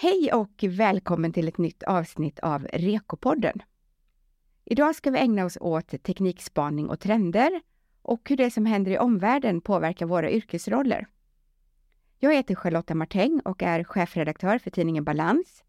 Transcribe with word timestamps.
Hej 0.00 0.32
och 0.32 0.64
välkommen 0.68 1.32
till 1.32 1.48
ett 1.48 1.58
nytt 1.58 1.82
avsnitt 1.82 2.38
av 2.38 2.66
Rekopodden. 2.72 3.62
Idag 4.64 4.94
ska 4.94 5.10
vi 5.10 5.18
ägna 5.18 5.44
oss 5.44 5.58
åt 5.60 6.02
teknikspaning 6.02 6.88
och 6.88 7.00
trender 7.00 7.60
och 8.02 8.28
hur 8.30 8.36
det 8.36 8.50
som 8.50 8.66
händer 8.66 8.90
i 8.90 8.98
omvärlden 8.98 9.60
påverkar 9.60 10.06
våra 10.06 10.30
yrkesroller. 10.30 11.06
Jag 12.18 12.34
heter 12.34 12.54
Charlotta 12.54 12.94
Martäng 12.94 13.40
och 13.44 13.62
är 13.62 13.84
chefredaktör 13.84 14.58
för 14.58 14.70
tidningen 14.70 15.04
Balans. 15.04 15.64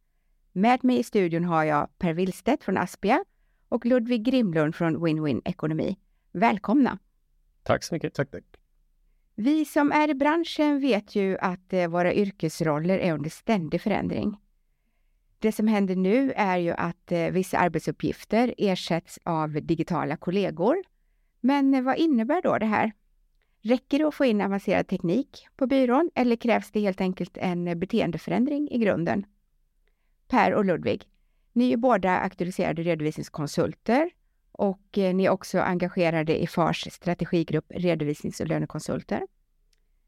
Med 0.51 0.83
mig 0.83 0.99
i 0.99 1.03
studion 1.03 1.43
har 1.43 1.63
jag 1.63 1.97
Per 1.97 2.13
Willstedt 2.13 2.63
från 2.63 2.77
Aspia 2.77 3.25
och 3.69 3.85
Ludvig 3.85 4.23
Grimlund 4.23 4.75
från 4.75 4.97
Win-Win 4.97 5.41
Ekonomi. 5.45 5.97
Välkomna! 6.31 6.99
Tack 7.63 7.83
så 7.83 7.95
mycket. 7.95 8.13
Tack, 8.13 8.31
tack. 8.31 8.43
Vi 9.41 9.65
som 9.65 9.91
är 9.91 10.09
i 10.09 10.13
branschen 10.13 10.79
vet 10.79 11.15
ju 11.15 11.37
att 11.37 11.73
eh, 11.73 11.87
våra 11.87 12.13
yrkesroller 12.13 12.99
är 12.99 13.13
under 13.13 13.29
ständig 13.29 13.81
förändring. 13.81 14.37
Det 15.39 15.51
som 15.51 15.67
händer 15.67 15.95
nu 15.95 16.31
är 16.31 16.57
ju 16.57 16.71
att 16.71 17.11
eh, 17.11 17.31
vissa 17.31 17.57
arbetsuppgifter 17.57 18.55
ersätts 18.57 19.19
av 19.23 19.51
digitala 19.51 20.17
kollegor. 20.17 20.77
Men 21.41 21.73
eh, 21.73 21.81
vad 21.81 21.97
innebär 21.97 22.41
då 22.41 22.57
det 22.57 22.65
här? 22.65 22.91
Räcker 23.61 23.99
det 23.99 24.07
att 24.07 24.15
få 24.15 24.25
in 24.25 24.41
avancerad 24.41 24.87
teknik 24.87 25.47
på 25.55 25.67
byrån 25.67 26.09
eller 26.15 26.35
krävs 26.35 26.71
det 26.71 26.79
helt 26.79 27.01
enkelt 27.01 27.37
en 27.37 27.79
beteendeförändring 27.79 28.71
i 28.71 28.77
grunden? 28.77 29.25
Per 30.27 30.53
och 30.53 30.65
Ludvig, 30.65 31.03
ni 31.53 31.71
är 31.73 31.77
båda 31.77 32.19
auktoriserade 32.19 32.81
redovisningskonsulter 32.83 34.09
och 34.59 34.87
ni 34.93 35.25
är 35.25 35.29
också 35.29 35.59
engagerade 35.59 36.41
i 36.41 36.47
FARs 36.47 36.87
strategigrupp 36.91 37.65
redovisnings 37.69 38.39
och 38.39 38.47
lönekonsulter. 38.47 39.21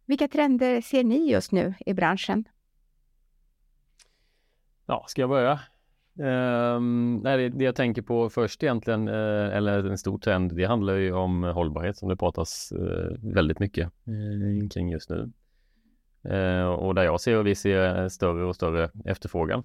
Vilka 0.06 0.28
trender 0.28 0.82
ser 0.82 1.04
ni 1.04 1.32
just 1.32 1.52
nu 1.52 1.74
i 1.86 1.94
branschen? 1.94 2.44
Ja, 4.86 5.06
ska 5.08 5.22
jag 5.22 5.30
börja? 5.30 5.60
Um, 6.76 7.18
nej, 7.18 7.38
det, 7.38 7.50
det, 7.50 7.64
jag 7.64 7.76
tänker 7.76 8.02
på 8.02 8.30
först 8.30 8.64
egentligen, 8.64 9.08
uh, 9.08 9.56
eller 9.56 9.90
en 9.90 9.98
stor 9.98 10.18
trend, 10.18 10.56
det 10.56 10.66
handlar 10.66 10.96
ju 10.96 11.14
om 11.14 11.44
hållbarhet 11.44 11.98
som 11.98 12.10
det 12.10 12.18
pratas 12.18 12.74
uh, 12.76 13.34
väldigt 13.34 13.60
mycket 13.60 13.92
uh, 14.08 14.70
kring 14.70 14.90
just 14.90 15.10
nu. 15.10 15.32
och 16.78 16.96
där 16.96 17.04
jag 17.04 17.22
ser 17.22 17.38
och 17.38 17.48
vi 17.48 17.56
ser 17.56 18.10
större 18.10 18.46
och 18.46 18.56
större 18.56 18.90
efterfrågan 19.06 19.64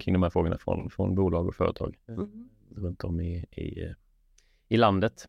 kring 0.00 0.12
de 0.12 0.22
här 0.22 0.30
frågorna 0.30 0.58
från, 0.58 0.90
från 0.90 1.14
bolag 1.14 1.48
och 1.48 1.54
företag 1.54 1.96
mm. 2.08 2.48
Runt 2.76 3.04
om 3.04 3.20
i, 3.20 3.34
i, 3.36 3.94
i 4.68 4.76
landet. 4.76 5.28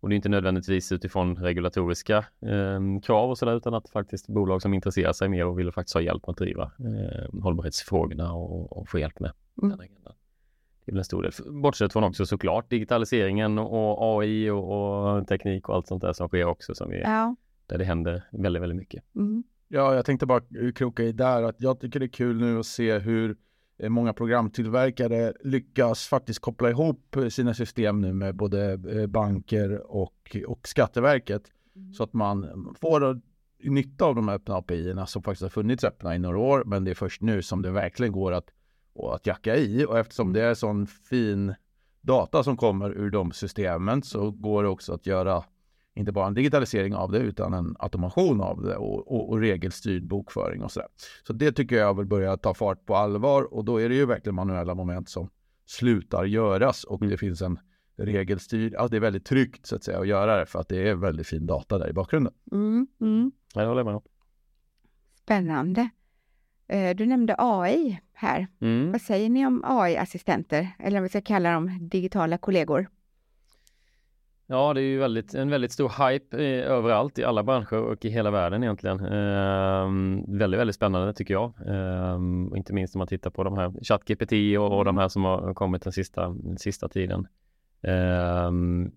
Och 0.00 0.08
det 0.08 0.14
är 0.14 0.16
inte 0.16 0.28
nödvändigtvis 0.28 0.92
utifrån 0.92 1.36
regulatoriska 1.36 2.18
eh, 2.40 3.00
krav 3.02 3.30
och 3.30 3.38
sådär 3.38 3.56
utan 3.56 3.74
att 3.74 3.88
faktiskt 3.88 4.26
bolag 4.26 4.62
som 4.62 4.74
intresserar 4.74 5.12
sig 5.12 5.28
mer 5.28 5.46
och 5.46 5.58
vill 5.58 5.72
faktiskt 5.72 5.94
ha 5.94 6.00
hjälp 6.00 6.26
med 6.26 6.32
att 6.32 6.38
driva 6.38 6.62
eh, 6.62 7.40
hållbarhetsfrågorna 7.42 8.32
och, 8.32 8.72
och 8.72 8.88
få 8.88 8.98
hjälp 8.98 9.20
med 9.20 9.32
mm. 9.62 9.70
den 9.70 9.80
agendan. 9.80 10.14
Det 10.84 10.90
är 10.90 10.92
väl 10.92 10.98
en 10.98 11.04
stor 11.04 11.22
del. 11.22 11.32
Bortsett 11.62 11.92
från 11.92 12.04
också 12.04 12.26
såklart 12.26 12.70
digitaliseringen 12.70 13.58
och 13.58 14.20
AI 14.20 14.50
och, 14.50 15.16
och 15.16 15.28
teknik 15.28 15.68
och 15.68 15.74
allt 15.74 15.86
sånt 15.86 16.02
där 16.02 16.12
som 16.12 16.28
sker 16.28 16.44
också 16.44 16.74
som 16.74 16.90
vi, 16.90 17.00
ja. 17.00 17.36
där 17.66 17.78
det 17.78 17.84
händer 17.84 18.22
väldigt, 18.32 18.62
väldigt 18.62 18.78
mycket. 18.78 19.04
Mm. 19.14 19.44
Ja, 19.68 19.94
jag 19.94 20.04
tänkte 20.04 20.26
bara 20.26 20.42
kroka 20.74 21.02
i 21.02 21.12
där 21.12 21.42
att 21.42 21.56
jag 21.58 21.80
tycker 21.80 22.00
det 22.00 22.06
är 22.06 22.08
kul 22.08 22.40
nu 22.40 22.58
att 22.58 22.66
se 22.66 22.98
hur 22.98 23.36
många 23.88 24.12
programtillverkare 24.12 25.32
lyckas 25.40 26.06
faktiskt 26.06 26.40
koppla 26.40 26.70
ihop 26.70 27.16
sina 27.30 27.54
system 27.54 28.00
nu 28.00 28.12
med 28.12 28.34
både 28.36 28.72
eh, 28.72 29.06
banker 29.06 29.92
och, 29.92 30.36
och 30.46 30.68
Skatteverket. 30.68 31.42
Mm. 31.76 31.92
Så 31.92 32.02
att 32.02 32.12
man 32.12 32.74
får 32.80 33.20
nytta 33.62 34.04
av 34.04 34.14
de 34.14 34.28
här 34.28 34.34
öppna 34.34 34.56
api 34.56 34.94
som 35.06 35.22
faktiskt 35.22 35.42
har 35.42 35.48
funnits 35.48 35.84
öppna 35.84 36.14
i 36.14 36.18
några 36.18 36.38
år. 36.38 36.62
Men 36.66 36.84
det 36.84 36.90
är 36.90 36.94
först 36.94 37.22
nu 37.22 37.42
som 37.42 37.62
det 37.62 37.70
verkligen 37.70 38.12
går 38.12 38.32
att, 38.32 38.50
att 39.12 39.26
jacka 39.26 39.56
i. 39.56 39.84
Och 39.84 39.98
eftersom 39.98 40.32
det 40.32 40.42
är 40.42 40.54
sån 40.54 40.86
fin 40.86 41.54
data 42.00 42.42
som 42.42 42.56
kommer 42.56 42.90
ur 42.90 43.10
de 43.10 43.32
systemen 43.32 44.02
så 44.02 44.30
går 44.30 44.62
det 44.62 44.68
också 44.68 44.92
att 44.92 45.06
göra 45.06 45.44
inte 46.00 46.12
bara 46.12 46.26
en 46.26 46.34
digitalisering 46.34 46.94
av 46.94 47.12
det 47.12 47.18
utan 47.18 47.54
en 47.54 47.76
automation 47.78 48.40
av 48.40 48.62
det 48.62 48.76
och, 48.76 49.12
och, 49.12 49.30
och 49.30 49.40
regelstyrd 49.40 50.06
bokföring 50.06 50.62
och 50.62 50.72
sådär. 50.72 50.88
Så 51.26 51.32
det 51.32 51.52
tycker 51.52 51.76
jag 51.76 51.96
vill 51.96 52.06
börja 52.06 52.36
ta 52.36 52.54
fart 52.54 52.86
på 52.86 52.96
allvar 52.96 53.54
och 53.54 53.64
då 53.64 53.80
är 53.80 53.88
det 53.88 53.94
ju 53.94 54.06
verkligen 54.06 54.34
manuella 54.34 54.74
moment 54.74 55.08
som 55.08 55.30
slutar 55.66 56.24
göras 56.24 56.84
och 56.84 57.06
det 57.06 57.16
finns 57.16 57.42
en 57.42 57.58
regelstyrd, 57.96 58.74
alltså 58.74 58.90
det 58.90 58.96
är 58.96 59.00
väldigt 59.00 59.24
tryggt 59.24 59.66
så 59.66 59.76
att 59.76 59.84
säga 59.84 59.98
att 59.98 60.06
göra 60.06 60.36
det 60.36 60.46
för 60.46 60.58
att 60.58 60.68
det 60.68 60.88
är 60.88 60.94
väldigt 60.94 61.26
fin 61.26 61.46
data 61.46 61.78
där 61.78 61.88
i 61.88 61.92
bakgrunden. 61.92 62.32
Mm, 62.52 62.86
mm. 63.00 63.32
Jag 63.54 63.66
håller 63.66 63.84
med. 63.84 64.00
Spännande. 65.22 65.90
Eh, 66.68 66.96
du 66.96 67.06
nämnde 67.06 67.34
AI 67.38 68.00
här. 68.12 68.46
Mm. 68.60 68.92
Vad 68.92 69.00
säger 69.00 69.30
ni 69.30 69.46
om 69.46 69.62
AI-assistenter, 69.64 70.68
eller 70.78 70.98
om 70.98 71.02
vi 71.02 71.08
ska 71.08 71.20
kalla 71.20 71.52
dem 71.52 71.88
digitala 71.88 72.38
kollegor? 72.38 72.88
Ja, 74.52 74.74
det 74.74 74.80
är 74.80 74.84
ju 74.84 74.98
väldigt, 74.98 75.34
en 75.34 75.50
väldigt 75.50 75.72
stor 75.72 76.08
hype 76.08 76.36
eh, 76.36 76.70
överallt 76.70 77.18
i 77.18 77.24
alla 77.24 77.42
branscher 77.42 77.76
och 77.76 78.04
i 78.04 78.08
hela 78.08 78.30
världen 78.30 78.62
egentligen. 78.62 79.00
Eh, 79.00 79.88
väldigt, 80.38 80.60
väldigt 80.60 80.76
spännande 80.76 81.14
tycker 81.14 81.34
jag. 81.34 81.52
Eh, 81.66 82.18
inte 82.56 82.72
minst 82.72 82.94
om 82.94 82.98
man 82.98 83.08
tittar 83.08 83.30
på 83.30 83.44
de 83.44 83.56
här 83.56 83.72
ChatGPT 83.82 84.32
och, 84.58 84.78
och 84.78 84.84
de 84.84 84.98
här 84.98 85.08
som 85.08 85.24
har 85.24 85.54
kommit 85.54 85.82
den 85.82 85.92
sista, 85.92 86.28
den 86.28 86.58
sista 86.58 86.88
tiden. 86.88 87.26
Ehm, 87.82 88.92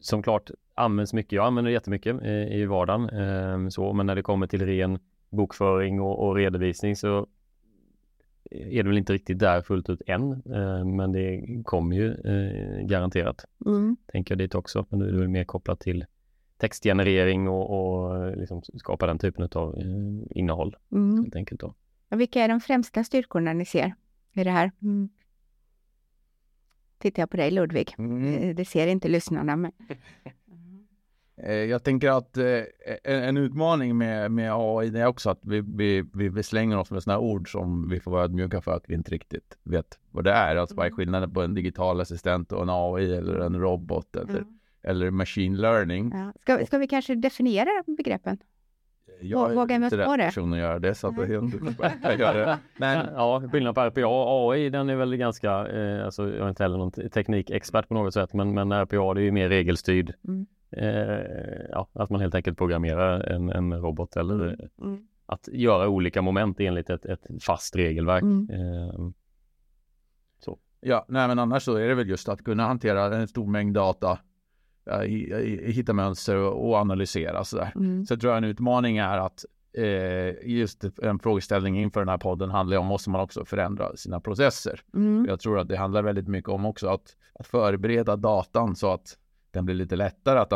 som 0.00 0.22
klart 0.22 0.50
används 0.74 1.12
mycket. 1.12 1.32
Jag 1.32 1.46
använder 1.46 1.70
det 1.70 1.74
jättemycket 1.74 2.22
i, 2.22 2.60
i 2.60 2.66
vardagen. 2.66 3.08
Ehm, 3.08 3.70
så, 3.70 3.92
men 3.92 4.06
när 4.06 4.14
det 4.14 4.22
kommer 4.22 4.46
till 4.46 4.66
ren 4.66 4.98
bokföring 5.30 6.00
och, 6.00 6.28
och 6.28 6.34
redovisning 6.34 6.96
så 6.96 7.26
är 8.50 8.82
det 8.82 8.88
väl 8.88 8.98
inte 8.98 9.12
riktigt 9.12 9.38
där 9.38 9.62
fullt 9.62 9.90
ut 9.90 10.02
än, 10.06 10.32
eh, 10.32 10.84
men 10.84 11.12
det 11.12 11.42
kommer 11.64 11.96
ju 11.96 12.12
eh, 12.12 12.86
garanterat. 12.86 13.44
Mm. 13.66 13.96
Tänker 14.06 14.34
jag 14.34 14.38
dit 14.38 14.54
också, 14.54 14.86
men 14.88 14.98
nu 14.98 15.08
är 15.08 15.12
det 15.12 15.18
väl 15.18 15.28
mer 15.28 15.44
kopplat 15.44 15.80
till 15.80 16.04
textgenerering 16.56 17.48
och, 17.48 17.70
och 17.70 18.36
liksom 18.36 18.62
skapa 18.62 19.06
den 19.06 19.18
typen 19.18 19.48
av 19.54 19.78
eh, 19.78 20.38
innehåll. 20.38 20.76
Mm. 20.92 21.22
Helt 21.24 21.36
enkelt 21.36 21.60
då. 21.60 21.74
Och 22.10 22.20
vilka 22.20 22.44
är 22.44 22.48
de 22.48 22.60
främsta 22.60 23.04
styrkorna 23.04 23.52
ni 23.52 23.64
ser 23.64 23.94
i 24.32 24.44
det 24.44 24.50
här? 24.50 24.72
Mm. 24.82 25.08
Tittar 26.98 27.22
jag 27.22 27.30
på 27.30 27.36
dig 27.36 27.50
Ludvig. 27.50 27.94
Mm. 27.98 28.54
Det 28.54 28.64
ser 28.64 28.86
inte 28.86 29.08
lyssnarna. 29.08 29.56
Men... 29.56 29.72
Eh, 31.42 31.52
jag 31.52 31.84
tänker 31.84 32.10
att 32.10 32.36
eh, 32.36 32.62
en 33.04 33.36
utmaning 33.36 33.98
med, 33.98 34.30
med 34.30 34.52
AI 34.54 35.00
är 35.00 35.06
också 35.06 35.30
att 35.30 35.40
vi, 35.42 35.60
vi, 36.14 36.28
vi 36.28 36.42
slänger 36.42 36.78
oss 36.78 36.90
med 36.90 37.02
sådana 37.02 37.20
ord 37.20 37.52
som 37.52 37.88
vi 37.88 38.00
får 38.00 38.10
vara 38.10 38.24
ödmjuka 38.24 38.60
för 38.60 38.76
att 38.76 38.84
vi 38.88 38.94
inte 38.94 39.10
riktigt 39.10 39.58
vet 39.62 39.98
vad 40.10 40.24
det 40.24 40.32
är. 40.32 40.56
Alltså 40.56 40.76
vad 40.76 40.86
är 40.86 40.88
mm. 40.88 40.96
skillnaden 40.96 41.34
på 41.34 41.42
en 41.42 41.54
digital 41.54 42.00
assistent 42.00 42.52
och 42.52 42.62
en 42.62 42.70
AI 42.70 43.14
eller 43.14 43.38
en 43.40 43.60
robot 43.60 44.16
eller, 44.16 44.38
mm. 44.38 44.58
eller 44.82 45.10
machine 45.10 45.56
learning? 45.56 46.12
Ja. 46.14 46.32
Ska, 46.40 46.66
ska 46.66 46.78
vi 46.78 46.88
kanske 46.88 47.14
definiera 47.14 47.70
begreppen? 47.86 48.38
Jag 49.20 49.54
Vågar 49.54 49.80
är 49.80 49.84
inte 49.84 49.98
rätt 49.98 50.18
person 50.18 50.52
att 50.52 50.58
göra 50.58 50.78
det 50.78 50.94
så 50.94 51.06
att 51.06 51.16
det 51.16 51.22
är 51.22 51.26
helt 51.26 52.20
gör 52.20 52.34
det. 52.34 52.58
Men 52.76 53.06
ja, 53.14 53.42
skillnaden 53.52 53.74
på 53.74 53.80
RPA 53.80 54.06
och 54.06 54.52
AI 54.52 54.70
den 54.70 54.90
är 54.90 54.96
väl 54.96 55.16
ganska, 55.16 55.68
eh, 55.68 56.04
alltså 56.04 56.22
jag 56.22 56.44
är 56.44 56.48
inte 56.48 56.62
heller 56.62 56.78
någon 56.78 56.90
teknikexpert 56.90 57.88
på 57.88 57.94
något 57.94 58.14
sätt 58.14 58.32
men, 58.32 58.54
men 58.54 58.72
RPA 58.72 59.14
det 59.14 59.20
är 59.20 59.24
ju 59.24 59.32
mer 59.32 59.48
regelstyrd. 59.48 60.14
Mm 60.28 60.46
ja, 61.70 61.88
att 61.92 62.10
man 62.10 62.20
helt 62.20 62.34
enkelt 62.34 62.58
programmerar 62.58 63.20
en, 63.20 63.48
en 63.48 63.72
robot 63.72 64.16
eller 64.16 64.34
mm. 64.34 64.68
Mm. 64.82 65.06
att 65.26 65.48
göra 65.52 65.88
olika 65.88 66.22
moment 66.22 66.60
enligt 66.60 66.90
ett, 66.90 67.04
ett 67.04 67.26
fast 67.40 67.76
regelverk. 67.76 68.22
Mm. 68.22 68.50
Eh, 68.50 69.10
så. 70.38 70.58
Ja, 70.80 71.04
nej, 71.08 71.28
men 71.28 71.38
annars 71.38 71.62
så 71.62 71.74
är 71.74 71.88
det 71.88 71.94
väl 71.94 72.08
just 72.08 72.28
att 72.28 72.44
kunna 72.44 72.66
hantera 72.66 73.16
en 73.16 73.28
stor 73.28 73.46
mängd 73.46 73.74
data, 73.74 74.18
hitta 75.62 75.92
mönster 75.92 76.36
och, 76.36 76.68
och 76.68 76.76
analysera 76.76 77.44
sådär. 77.44 77.72
Mm. 77.74 78.06
Så 78.06 78.12
jag 78.12 78.20
tror 78.20 78.32
jag 78.32 78.38
en 78.38 78.50
utmaning 78.50 78.98
är 78.98 79.18
att 79.18 79.44
eh, 79.72 80.48
just 80.50 80.84
en 81.02 81.18
frågeställning 81.18 81.80
inför 81.80 82.00
den 82.00 82.08
här 82.08 82.18
podden 82.18 82.50
handlar 82.50 82.76
om 82.76 82.86
måste 82.86 83.10
man 83.10 83.20
också 83.20 83.44
förändra 83.44 83.96
sina 83.96 84.20
processer. 84.20 84.80
Mm. 84.94 85.26
Jag 85.28 85.40
tror 85.40 85.58
att 85.58 85.68
det 85.68 85.76
handlar 85.76 86.02
väldigt 86.02 86.28
mycket 86.28 86.50
om 86.50 86.66
också 86.66 86.88
att, 86.88 87.16
att 87.34 87.46
förbereda 87.46 88.16
datan 88.16 88.76
så 88.76 88.92
att 88.92 89.18
den 89.50 89.64
blir 89.64 89.74
lite 89.74 89.96
lättare 89.96 90.38
att 90.38 90.52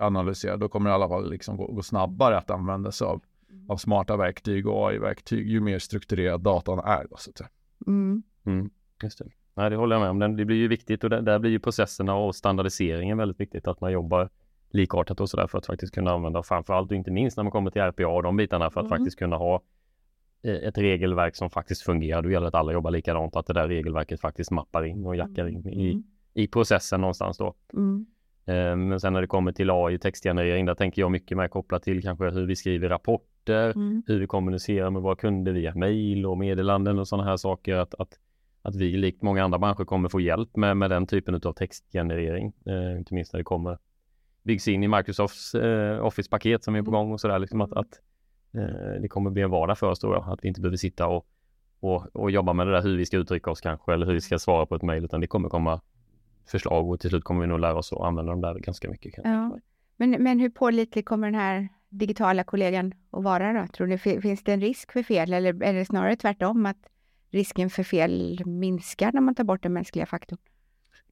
analysera. 0.00 0.56
Då 0.56 0.68
kommer 0.68 0.90
det 0.90 0.92
i 0.92 0.94
alla 0.94 1.08
fall 1.08 1.30
liksom 1.30 1.56
gå, 1.56 1.66
gå 1.66 1.82
snabbare 1.82 2.36
att 2.36 2.50
använda 2.50 2.92
sig 2.92 3.06
av, 3.06 3.22
mm. 3.50 3.70
av 3.70 3.76
smarta 3.76 4.16
verktyg 4.16 4.66
och 4.66 4.88
AI-verktyg 4.88 5.48
ju 5.48 5.60
mer 5.60 5.78
strukturerad 5.78 6.40
datan 6.40 6.78
är. 6.78 7.06
Då, 7.10 7.16
så 7.16 7.30
att 7.30 7.38
säga. 7.38 7.48
Mm. 7.86 8.22
Mm, 8.46 8.70
just 9.02 9.18
det. 9.18 9.24
Nej, 9.54 9.70
det 9.70 9.76
håller 9.76 9.96
jag 9.96 10.16
med 10.16 10.26
om. 10.26 10.36
Det 10.36 10.44
blir 10.44 10.56
ju 10.56 10.68
viktigt 10.68 11.04
och 11.04 11.10
där, 11.10 11.22
där 11.22 11.38
blir 11.38 11.50
ju 11.50 11.58
processerna 11.58 12.14
och 12.14 12.36
standardiseringen 12.36 13.18
väldigt 13.18 13.40
viktigt. 13.40 13.68
Att 13.68 13.80
man 13.80 13.92
jobbar 13.92 14.28
likartat 14.70 15.20
och 15.20 15.30
sådär 15.30 15.46
för 15.46 15.58
att 15.58 15.66
faktiskt 15.66 15.94
kunna 15.94 16.10
använda 16.10 16.42
framförallt 16.42 16.90
och 16.90 16.96
inte 16.96 17.10
minst 17.10 17.36
när 17.36 17.44
man 17.44 17.50
kommer 17.50 17.70
till 17.70 17.82
RPA 17.82 18.08
och 18.08 18.22
de 18.22 18.36
bitarna 18.36 18.70
för 18.70 18.80
att 18.80 18.86
mm. 18.86 18.98
faktiskt 18.98 19.18
kunna 19.18 19.36
ha 19.36 19.62
eh, 20.42 20.54
ett 20.54 20.78
regelverk 20.78 21.36
som 21.36 21.50
faktiskt 21.50 21.82
fungerar. 21.82 22.22
Då 22.22 22.30
gäller 22.30 22.44
det 22.44 22.48
att 22.48 22.54
alla 22.54 22.72
jobbar 22.72 22.90
likadant, 22.90 23.36
att 23.36 23.46
det 23.46 23.52
där 23.52 23.68
regelverket 23.68 24.20
faktiskt 24.20 24.50
mappar 24.50 24.84
in 24.84 25.06
och 25.06 25.16
jackar 25.16 25.48
in 25.48 25.68
i, 25.68 25.90
mm. 25.90 26.04
i 26.34 26.46
processen 26.46 27.00
någonstans 27.00 27.38
då. 27.38 27.54
Mm. 27.72 28.06
Eh, 28.46 28.76
men 28.76 29.00
sen 29.00 29.12
när 29.12 29.20
det 29.20 29.26
kommer 29.26 29.52
till 29.52 29.70
AI 29.70 29.98
textgenerering, 29.98 30.66
där 30.66 30.74
tänker 30.74 31.02
jag 31.02 31.10
mycket 31.10 31.36
mer 31.36 31.48
kopplat 31.48 31.82
till 31.82 32.02
kanske 32.02 32.30
hur 32.30 32.46
vi 32.46 32.56
skriver 32.56 32.88
rapporter 32.88 33.70
mm. 33.70 34.02
hur 34.06 34.18
vi 34.18 34.26
kommunicerar 34.26 34.90
med 34.90 35.02
våra 35.02 35.16
kunder 35.16 35.52
via 35.52 35.74
mejl 35.74 36.26
och 36.26 36.38
meddelanden 36.38 36.98
och 36.98 37.08
sådana 37.08 37.30
här 37.30 37.36
saker. 37.36 37.76
Att, 37.76 37.94
att, 37.94 38.18
att 38.62 38.76
vi 38.76 38.96
likt 38.96 39.22
många 39.22 39.44
andra 39.44 39.58
branscher 39.58 39.84
kommer 39.84 40.08
få 40.08 40.20
hjälp 40.20 40.56
med, 40.56 40.76
med 40.76 40.90
den 40.90 41.06
typen 41.06 41.34
av 41.34 41.52
textgenerering. 41.52 42.52
Eh, 42.66 42.98
inte 42.98 43.14
minst 43.14 43.32
när 43.32 43.38
det 43.38 43.44
kommer 43.44 43.78
byggs 44.44 44.68
in 44.68 44.82
i 44.82 44.88
Microsofts 44.88 45.54
eh, 45.54 46.04
Office-paket 46.04 46.64
som 46.64 46.74
är 46.74 46.82
på 46.82 46.90
gång 46.90 47.12
och 47.12 47.20
sådär. 47.20 47.38
Liksom 47.38 47.60
att, 47.60 47.72
att 47.72 48.00
eh, 48.54 49.00
det 49.00 49.08
kommer 49.08 49.30
bli 49.30 49.42
en 49.42 49.50
vardag 49.50 49.78
för 49.78 49.90
oss 49.90 50.00
då, 50.00 50.14
att 50.14 50.38
vi 50.42 50.48
inte 50.48 50.60
behöver 50.60 50.76
sitta 50.76 51.06
och, 51.06 51.26
och, 51.80 52.16
och 52.16 52.30
jobba 52.30 52.52
med 52.52 52.66
det 52.66 52.72
där 52.72 52.82
hur 52.82 52.96
vi 52.96 53.06
ska 53.06 53.16
uttrycka 53.16 53.50
oss 53.50 53.60
kanske 53.60 53.92
eller 53.92 54.06
hur 54.06 54.12
vi 54.12 54.20
ska 54.20 54.38
svara 54.38 54.66
på 54.66 54.74
ett 54.74 54.82
mejl 54.82 55.04
utan 55.04 55.20
det 55.20 55.26
kommer 55.26 55.48
komma 55.48 55.80
förslag 56.46 56.90
och 56.90 57.00
till 57.00 57.10
slut 57.10 57.24
kommer 57.24 57.40
vi 57.40 57.46
nog 57.46 57.60
lära 57.60 57.74
oss 57.74 57.92
att 57.92 58.00
använda 58.00 58.32
dem 58.32 58.40
där 58.40 58.54
ganska 58.54 58.90
mycket. 58.90 59.14
Ja. 59.24 59.58
Men, 59.96 60.10
men 60.10 60.40
hur 60.40 60.50
pålitlig 60.50 61.06
kommer 61.06 61.26
den 61.26 61.40
här 61.40 61.68
digitala 61.88 62.44
kollegan 62.44 62.92
att 63.10 63.22
vara 63.22 63.52
då? 63.52 63.66
Tror 63.66 63.86
ni, 63.86 63.98
finns 63.98 64.44
det 64.44 64.52
en 64.52 64.60
risk 64.60 64.92
för 64.92 65.02
fel 65.02 65.32
eller 65.32 65.62
är 65.62 65.72
det 65.72 65.84
snarare 65.84 66.16
tvärtom 66.16 66.66
att 66.66 66.88
risken 67.30 67.70
för 67.70 67.82
fel 67.82 68.42
minskar 68.46 69.12
när 69.12 69.20
man 69.20 69.34
tar 69.34 69.44
bort 69.44 69.62
den 69.62 69.72
mänskliga 69.72 70.06
faktorn? 70.06 70.38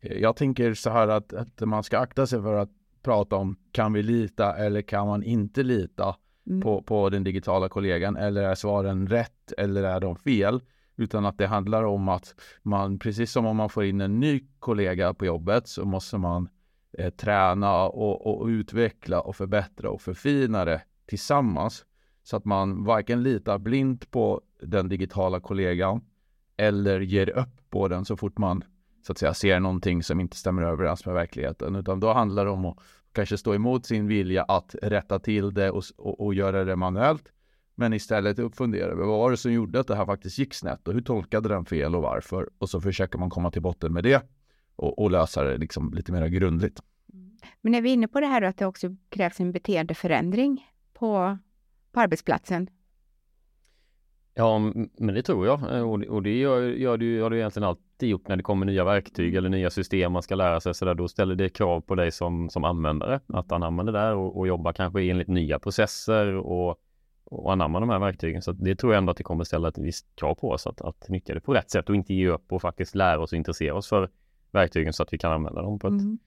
Jag 0.01 0.37
tänker 0.37 0.75
så 0.75 0.91
här 0.91 1.09
att, 1.09 1.33
att 1.33 1.61
man 1.61 1.83
ska 1.83 1.99
akta 1.99 2.27
sig 2.27 2.43
för 2.43 2.55
att 2.55 2.71
prata 3.03 3.37
om 3.37 3.57
kan 3.73 3.93
vi 3.93 4.03
lita 4.03 4.57
eller 4.57 4.83
kan 4.83 5.07
man 5.07 5.23
inte 5.23 5.63
lita 5.63 6.17
mm. 6.47 6.61
på, 6.61 6.83
på 6.83 7.11
den 7.11 7.25
digitala 7.25 7.69
kollegan 7.69 8.17
eller 8.17 8.43
är 8.43 8.55
svaren 8.55 9.07
rätt 9.07 9.53
eller 9.59 9.83
är 9.83 10.01
de 10.01 10.17
fel? 10.17 10.61
Utan 10.97 11.27
att 11.27 11.39
det 11.39 11.47
handlar 11.47 11.83
om 11.83 12.09
att 12.09 12.35
man, 12.63 12.99
precis 12.99 13.33
som 13.33 13.47
om 13.47 13.57
man 13.57 13.69
får 13.69 13.85
in 13.85 14.01
en 14.01 14.21
ny 14.21 14.41
kollega 14.59 15.15
på 15.15 15.27
jobbet 15.27 15.69
så 15.69 15.85
måste 15.85 16.19
man 16.19 16.49
eh, 16.99 17.11
träna 17.11 17.83
och, 17.83 18.41
och, 18.41 18.47
utveckla 18.47 19.21
och 19.21 19.37
förbättra 19.37 19.91
och 19.91 20.01
förfina 20.01 20.65
det 20.65 20.83
tillsammans. 21.07 21.85
Så 22.23 22.37
att 22.37 22.45
man 22.45 22.85
varken 22.85 23.23
litar 23.23 23.59
blint 23.59 24.11
på 24.11 24.41
den 24.63 24.89
digitala 24.89 25.41
kollegan 25.41 26.01
eller 26.57 27.01
ger 27.01 27.31
upp 27.31 27.71
på 27.71 27.89
den 27.89 28.05
så 28.05 28.17
fort 28.17 28.39
man 28.39 28.65
så 29.07 29.13
att 29.13 29.19
säga 29.19 29.35
ser 29.35 29.61
någonting 29.61 30.03
som 30.03 30.21
inte 30.21 30.37
stämmer 30.37 30.63
överens 30.63 31.07
med 31.07 31.15
verkligheten. 31.15 31.77
Utan 31.77 32.01
då 32.01 32.13
handlar 32.13 32.45
det 32.45 32.51
om 32.51 32.65
att 32.65 32.79
kanske 33.13 33.39
stå 33.39 33.55
emot 33.55 33.87
sin 33.87 34.07
vilja 34.07 34.43
att 34.43 34.75
rätta 34.83 35.19
till 35.19 35.55
det 35.55 35.71
och, 35.71 35.83
och, 35.97 36.21
och 36.21 36.35
göra 36.35 36.65
det 36.65 36.77
manuellt. 36.77 37.33
Men 37.75 37.93
istället 37.93 38.57
fundera 38.57 38.91
över 38.91 39.05
vad 39.05 39.19
var 39.19 39.31
det 39.31 39.37
som 39.37 39.53
gjorde 39.53 39.81
att 39.81 39.87
det 39.87 39.97
här 39.97 40.07
faktiskt 40.07 40.39
gick 40.39 40.55
snett 40.55 40.89
och 40.89 40.95
hur 40.95 41.01
tolkade 41.01 41.49
den 41.49 41.65
fel 41.65 41.95
och 41.95 42.03
varför? 42.03 42.51
Och 42.59 42.71
så 42.71 42.81
försöker 42.81 43.19
man 43.19 43.31
komma 43.31 43.51
till 43.51 43.63
botten 43.63 43.93
med 43.93 44.05
det 44.05 44.23
och, 44.77 44.99
och 44.99 45.11
lösa 45.11 45.45
det 45.45 45.57
liksom 45.57 45.95
lite 45.95 46.13
mer 46.13 46.27
grundligt. 46.27 46.81
Men 47.61 47.75
är 47.75 47.83
vi 47.83 47.91
inne 47.91 48.09
på 48.09 48.21
det 48.21 48.27
här 48.27 48.43
att 48.43 48.59
det 48.59 48.67
också 48.67 48.97
krävs 49.09 49.41
en 49.41 49.53
beteendeförändring 49.53 50.67
på, 50.93 51.39
på 51.93 52.01
arbetsplatsen? 52.01 52.69
Ja, 54.35 54.59
men 54.99 55.15
det 55.15 55.23
tror 55.23 55.47
jag 55.47 55.89
och 55.91 55.99
det, 55.99 56.09
och 56.09 56.23
det 56.23 56.39
gör, 56.39 56.63
gör 56.63 56.97
du, 56.97 57.23
har 57.23 57.31
du 57.31 57.39
egentligen 57.39 57.69
alltid 57.69 58.09
gjort 58.09 58.29
när 58.29 58.37
det 58.37 58.43
kommer 58.43 58.67
nya 58.67 58.85
verktyg 58.85 59.35
eller 59.35 59.49
nya 59.49 59.71
system 59.71 60.13
man 60.13 60.23
ska 60.23 60.35
lära 60.35 60.61
sig 60.61 60.75
så 60.75 60.85
där, 60.85 60.95
då 60.95 61.09
ställer 61.09 61.35
det 61.35 61.49
krav 61.49 61.81
på 61.81 61.95
dig 61.95 62.13
som, 62.13 62.51
som 62.51 62.65
användare 62.65 63.21
att 63.27 63.53
anamma 63.53 63.85
det 63.85 63.93
där 63.93 64.15
och, 64.15 64.39
och 64.39 64.47
jobba 64.47 64.73
kanske 64.73 65.03
enligt 65.03 65.29
nya 65.29 65.59
processer 65.59 66.35
och 66.35 66.82
och 67.33 67.53
anamma 67.53 67.81
de 67.81 67.91
här 67.91 67.99
verktygen. 67.99 68.43
Så 68.43 68.53
det 68.53 68.75
tror 68.75 68.93
jag 68.93 68.99
ändå 68.99 69.11
att 69.11 69.17
det 69.17 69.23
kommer 69.23 69.45
ställa 69.45 69.69
ett 69.69 69.79
visst 69.79 70.07
krav 70.17 70.35
på 70.35 70.51
oss 70.51 70.67
att, 70.67 70.81
att 70.81 71.09
nyttja 71.09 71.35
det 71.35 71.41
på 71.41 71.55
rätt 71.55 71.71
sätt 71.71 71.89
och 71.89 71.95
inte 71.95 72.15
ge 72.15 72.29
upp 72.29 72.53
och 72.53 72.63
faktiskt 72.63 72.95
lära 72.95 73.21
oss 73.21 73.33
och 73.33 73.37
intressera 73.37 73.75
oss 73.75 73.89
för 73.89 74.11
verktygen 74.51 74.93
så 74.93 75.03
att 75.03 75.13
vi 75.13 75.19
kan 75.19 75.33
använda 75.33 75.63
dem 75.63 75.79
på 75.79 75.87
ett, 75.87 75.93
mm. 75.93 76.19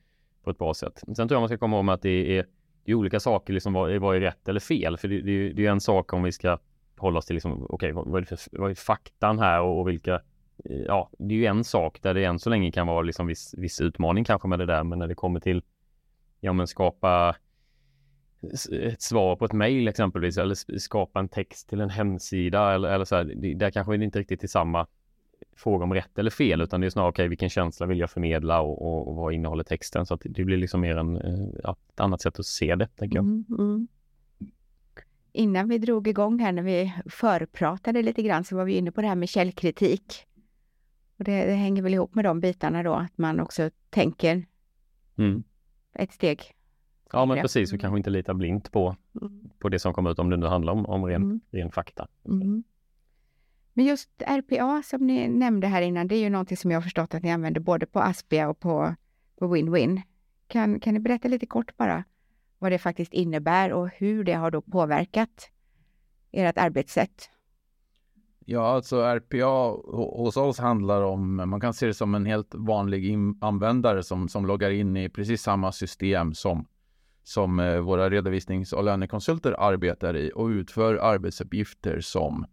på 0.43 0.49
ett 0.49 0.57
bra 0.57 0.73
sätt. 0.73 1.03
Sen 1.05 1.15
tror 1.15 1.31
jag 1.31 1.39
man 1.41 1.49
ska 1.49 1.57
komma 1.57 1.77
ihåg 1.77 1.89
att 1.89 2.01
det 2.01 2.37
är, 2.37 2.45
det 2.83 2.91
är 2.91 2.95
olika 2.95 3.19
saker, 3.19 3.53
liksom 3.53 3.73
vad, 3.73 3.97
vad 3.97 4.15
är 4.15 4.19
rätt 4.19 4.49
eller 4.49 4.59
fel? 4.59 4.97
För 4.97 5.07
det, 5.07 5.21
det, 5.21 5.53
det 5.53 5.65
är 5.65 5.71
en 5.71 5.81
sak 5.81 6.13
om 6.13 6.23
vi 6.23 6.31
ska 6.31 6.57
hålla 6.97 7.19
oss 7.19 7.25
till 7.25 7.33
liksom, 7.33 7.65
okej, 7.69 7.93
okay, 7.93 8.11
vad, 8.11 8.21
är 8.21 8.25
för, 8.25 8.39
vad 8.51 8.71
är 8.71 8.75
faktan 8.75 9.39
här 9.39 9.61
och, 9.61 9.79
och, 9.79 9.89
vilka 9.89 10.21
Ja, 10.63 11.09
det 11.17 11.33
är 11.33 11.37
ju 11.37 11.45
en 11.45 11.63
sak 11.63 12.01
där 12.01 12.13
det 12.13 12.23
än 12.23 12.39
så 12.39 12.49
länge 12.49 12.71
kan 12.71 12.87
vara 12.87 13.01
liksom 13.01 13.27
viss, 13.27 13.53
viss 13.57 13.81
utmaning 13.81 14.23
kanske 14.23 14.47
med 14.47 14.59
det 14.59 14.65
där, 14.65 14.83
men 14.83 14.99
när 14.99 15.07
det 15.07 15.15
kommer 15.15 15.39
till 15.39 15.63
ja, 16.39 16.53
men 16.53 16.67
skapa 16.67 17.35
ett 18.71 19.01
svar 19.01 19.35
på 19.35 19.45
ett 19.45 19.53
mejl 19.53 19.87
exempelvis 19.87 20.37
eller 20.37 20.79
skapa 20.79 21.19
en 21.19 21.27
text 21.27 21.69
till 21.69 21.81
en 21.81 21.89
hemsida 21.89 22.73
eller, 22.73 22.89
eller 22.89 23.05
så 23.05 23.15
här, 23.15 23.55
där 23.55 23.71
kanske 23.71 23.97
det 23.97 24.05
inte 24.05 24.19
riktigt 24.19 24.43
är 24.43 24.47
samma 24.47 24.87
fråga 25.55 25.83
om 25.83 25.93
rätt 25.93 26.19
eller 26.19 26.31
fel 26.31 26.61
utan 26.61 26.81
det 26.81 26.87
är 26.87 26.89
snarare 26.89 27.09
okej 27.09 27.23
okay, 27.23 27.29
vilken 27.29 27.49
känsla 27.49 27.85
vill 27.85 27.99
jag 27.99 28.09
förmedla 28.09 28.61
och, 28.61 28.81
och, 28.81 29.07
och 29.07 29.15
vad 29.15 29.33
innehåller 29.33 29.63
texten 29.63 30.05
så 30.05 30.13
att 30.13 30.21
det 30.25 30.43
blir 30.43 30.57
liksom 30.57 30.81
mer 30.81 30.97
en, 30.97 31.17
eh, 31.17 31.47
ja, 31.63 31.75
ett 31.89 31.99
annat 31.99 32.21
sätt 32.21 32.39
att 32.39 32.45
se 32.45 32.75
det 32.75 32.87
tänker 32.87 33.15
jag. 33.15 33.25
Mm, 33.25 33.45
mm. 33.49 33.87
Innan 35.31 35.69
vi 35.69 35.77
drog 35.77 36.07
igång 36.07 36.39
här 36.39 36.51
när 36.51 36.63
vi 36.63 36.93
förpratade 37.05 38.01
lite 38.01 38.21
grann 38.21 38.43
så 38.43 38.55
var 38.55 38.65
vi 38.65 38.73
inne 38.73 38.91
på 38.91 39.01
det 39.01 39.07
här 39.07 39.15
med 39.15 39.29
källkritik. 39.29 40.25
Och 41.17 41.23
det, 41.23 41.45
det 41.45 41.53
hänger 41.53 41.81
väl 41.81 41.93
ihop 41.93 42.15
med 42.15 42.25
de 42.25 42.39
bitarna 42.39 42.83
då 42.83 42.93
att 42.93 43.17
man 43.17 43.39
också 43.39 43.69
tänker 43.89 44.45
mm. 45.17 45.43
ett 45.93 46.13
steg 46.13 46.54
Ja 47.11 47.25
men 47.25 47.41
precis, 47.41 47.73
vi 47.73 47.77
kanske 47.77 47.97
inte 47.97 48.09
litar 48.09 48.33
blint 48.33 48.71
på, 48.71 48.95
mm. 49.21 49.49
på 49.59 49.69
det 49.69 49.79
som 49.79 49.93
kommer 49.93 50.11
ut 50.11 50.19
om 50.19 50.29
det 50.29 50.37
nu 50.37 50.45
handlar 50.45 50.73
om, 50.73 50.85
om 50.85 51.05
ren, 51.05 51.23
mm. 51.23 51.39
ren 51.51 51.71
fakta. 51.71 52.07
Mm. 52.25 52.63
Men 53.73 53.85
just 53.85 54.09
RPA 54.21 54.83
som 54.83 55.07
ni 55.07 55.27
nämnde 55.27 55.67
här 55.67 55.81
innan, 55.81 56.07
det 56.07 56.15
är 56.15 56.19
ju 56.19 56.29
någonting 56.29 56.57
som 56.57 56.71
jag 56.71 56.77
har 56.77 56.81
förstått 56.81 57.13
att 57.13 57.23
ni 57.23 57.31
använder 57.31 57.61
både 57.61 57.85
på 57.85 57.99
Aspia 57.99 58.49
och 58.49 58.59
på, 58.59 58.95
på 59.39 59.55
Win-Win. 59.55 60.01
Kan, 60.47 60.79
kan 60.79 60.93
ni 60.93 60.99
berätta 60.99 61.27
lite 61.27 61.45
kort 61.45 61.77
bara 61.77 62.03
vad 62.59 62.71
det 62.71 62.77
faktiskt 62.77 63.13
innebär 63.13 63.73
och 63.73 63.89
hur 63.89 64.23
det 64.23 64.33
har 64.33 64.51
då 64.51 64.61
påverkat 64.61 65.49
ert 66.31 66.57
arbetssätt? 66.57 67.29
Ja, 68.45 68.67
alltså 68.67 69.01
RPA 69.01 69.69
hos 69.95 70.37
oss 70.37 70.59
handlar 70.59 71.01
om, 71.01 71.35
man 71.35 71.61
kan 71.61 71.73
se 71.73 71.87
det 71.87 71.93
som 71.93 72.15
en 72.15 72.25
helt 72.25 72.55
vanlig 72.55 73.17
användare 73.41 74.03
som, 74.03 74.29
som 74.29 74.45
loggar 74.45 74.69
in 74.69 74.97
i 74.97 75.09
precis 75.09 75.41
samma 75.41 75.71
system 75.71 76.33
som 76.33 76.67
som 77.27 77.59
eh, 77.59 77.79
våra 77.79 78.09
redovisnings 78.09 78.73
och 78.73 78.83
lönekonsulter 78.83 79.55
arbetar 79.59 80.15
i 80.15 80.31
och 80.35 80.47
utför 80.47 80.95
arbetsuppgifter 80.95 81.99
som, 82.01 82.45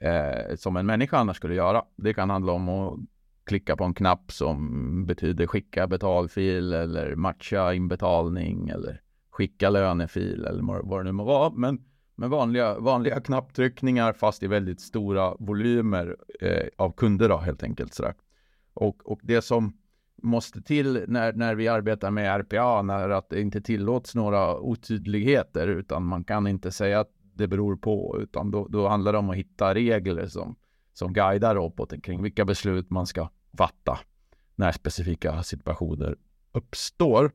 eh, 0.00 0.56
som 0.56 0.76
en 0.76 0.86
människa 0.86 1.18
annars 1.18 1.36
skulle 1.36 1.54
göra. 1.54 1.82
Det 1.96 2.14
kan 2.14 2.30
handla 2.30 2.52
om 2.52 2.68
att 2.68 2.98
klicka 3.44 3.76
på 3.76 3.84
en 3.84 3.94
knapp 3.94 4.32
som 4.32 5.06
betyder 5.06 5.46
skicka 5.46 5.86
betalfil 5.86 6.72
eller 6.72 7.14
matcha 7.14 7.74
inbetalning 7.74 8.68
eller 8.68 9.00
skicka 9.30 9.70
lönefil 9.70 10.44
eller 10.44 10.62
vad 10.62 11.00
det 11.00 11.04
nu 11.04 11.12
må 11.12 11.24
vara. 11.24 11.50
Men, 11.50 11.84
men 12.14 12.30
vanliga, 12.30 12.78
vanliga 12.78 13.20
knapptryckningar 13.20 14.12
fast 14.12 14.42
i 14.42 14.46
väldigt 14.46 14.80
stora 14.80 15.34
volymer 15.38 16.16
eh, 16.40 16.68
av 16.76 16.92
kunder 16.92 17.28
då 17.28 17.36
helt 17.36 17.62
enkelt. 17.62 17.94
Sådär. 17.94 18.14
Och, 18.74 19.10
och 19.10 19.20
det 19.22 19.42
som 19.42 19.72
måste 20.22 20.62
till 20.62 21.04
när, 21.08 21.32
när 21.32 21.54
vi 21.54 21.68
arbetar 21.68 22.10
med 22.10 22.40
RPA, 22.40 22.82
när 22.82 23.08
att 23.08 23.30
det 23.30 23.40
inte 23.40 23.60
tillåts 23.60 24.14
några 24.14 24.58
otydligheter, 24.58 25.68
utan 25.68 26.02
man 26.04 26.24
kan 26.24 26.46
inte 26.46 26.70
säga 26.70 27.00
att 27.00 27.10
det 27.34 27.46
beror 27.46 27.76
på, 27.76 28.18
utan 28.20 28.50
då, 28.50 28.68
då 28.68 28.88
handlar 28.88 29.12
det 29.12 29.18
om 29.18 29.30
att 29.30 29.36
hitta 29.36 29.74
regler 29.74 30.26
som, 30.26 30.56
som 30.92 31.12
guidar 31.12 31.54
roboten 31.54 32.00
kring 32.00 32.22
vilka 32.22 32.44
beslut 32.44 32.90
man 32.90 33.06
ska 33.06 33.28
fatta 33.58 33.98
när 34.54 34.72
specifika 34.72 35.42
situationer 35.42 36.16
uppstår. 36.52 37.32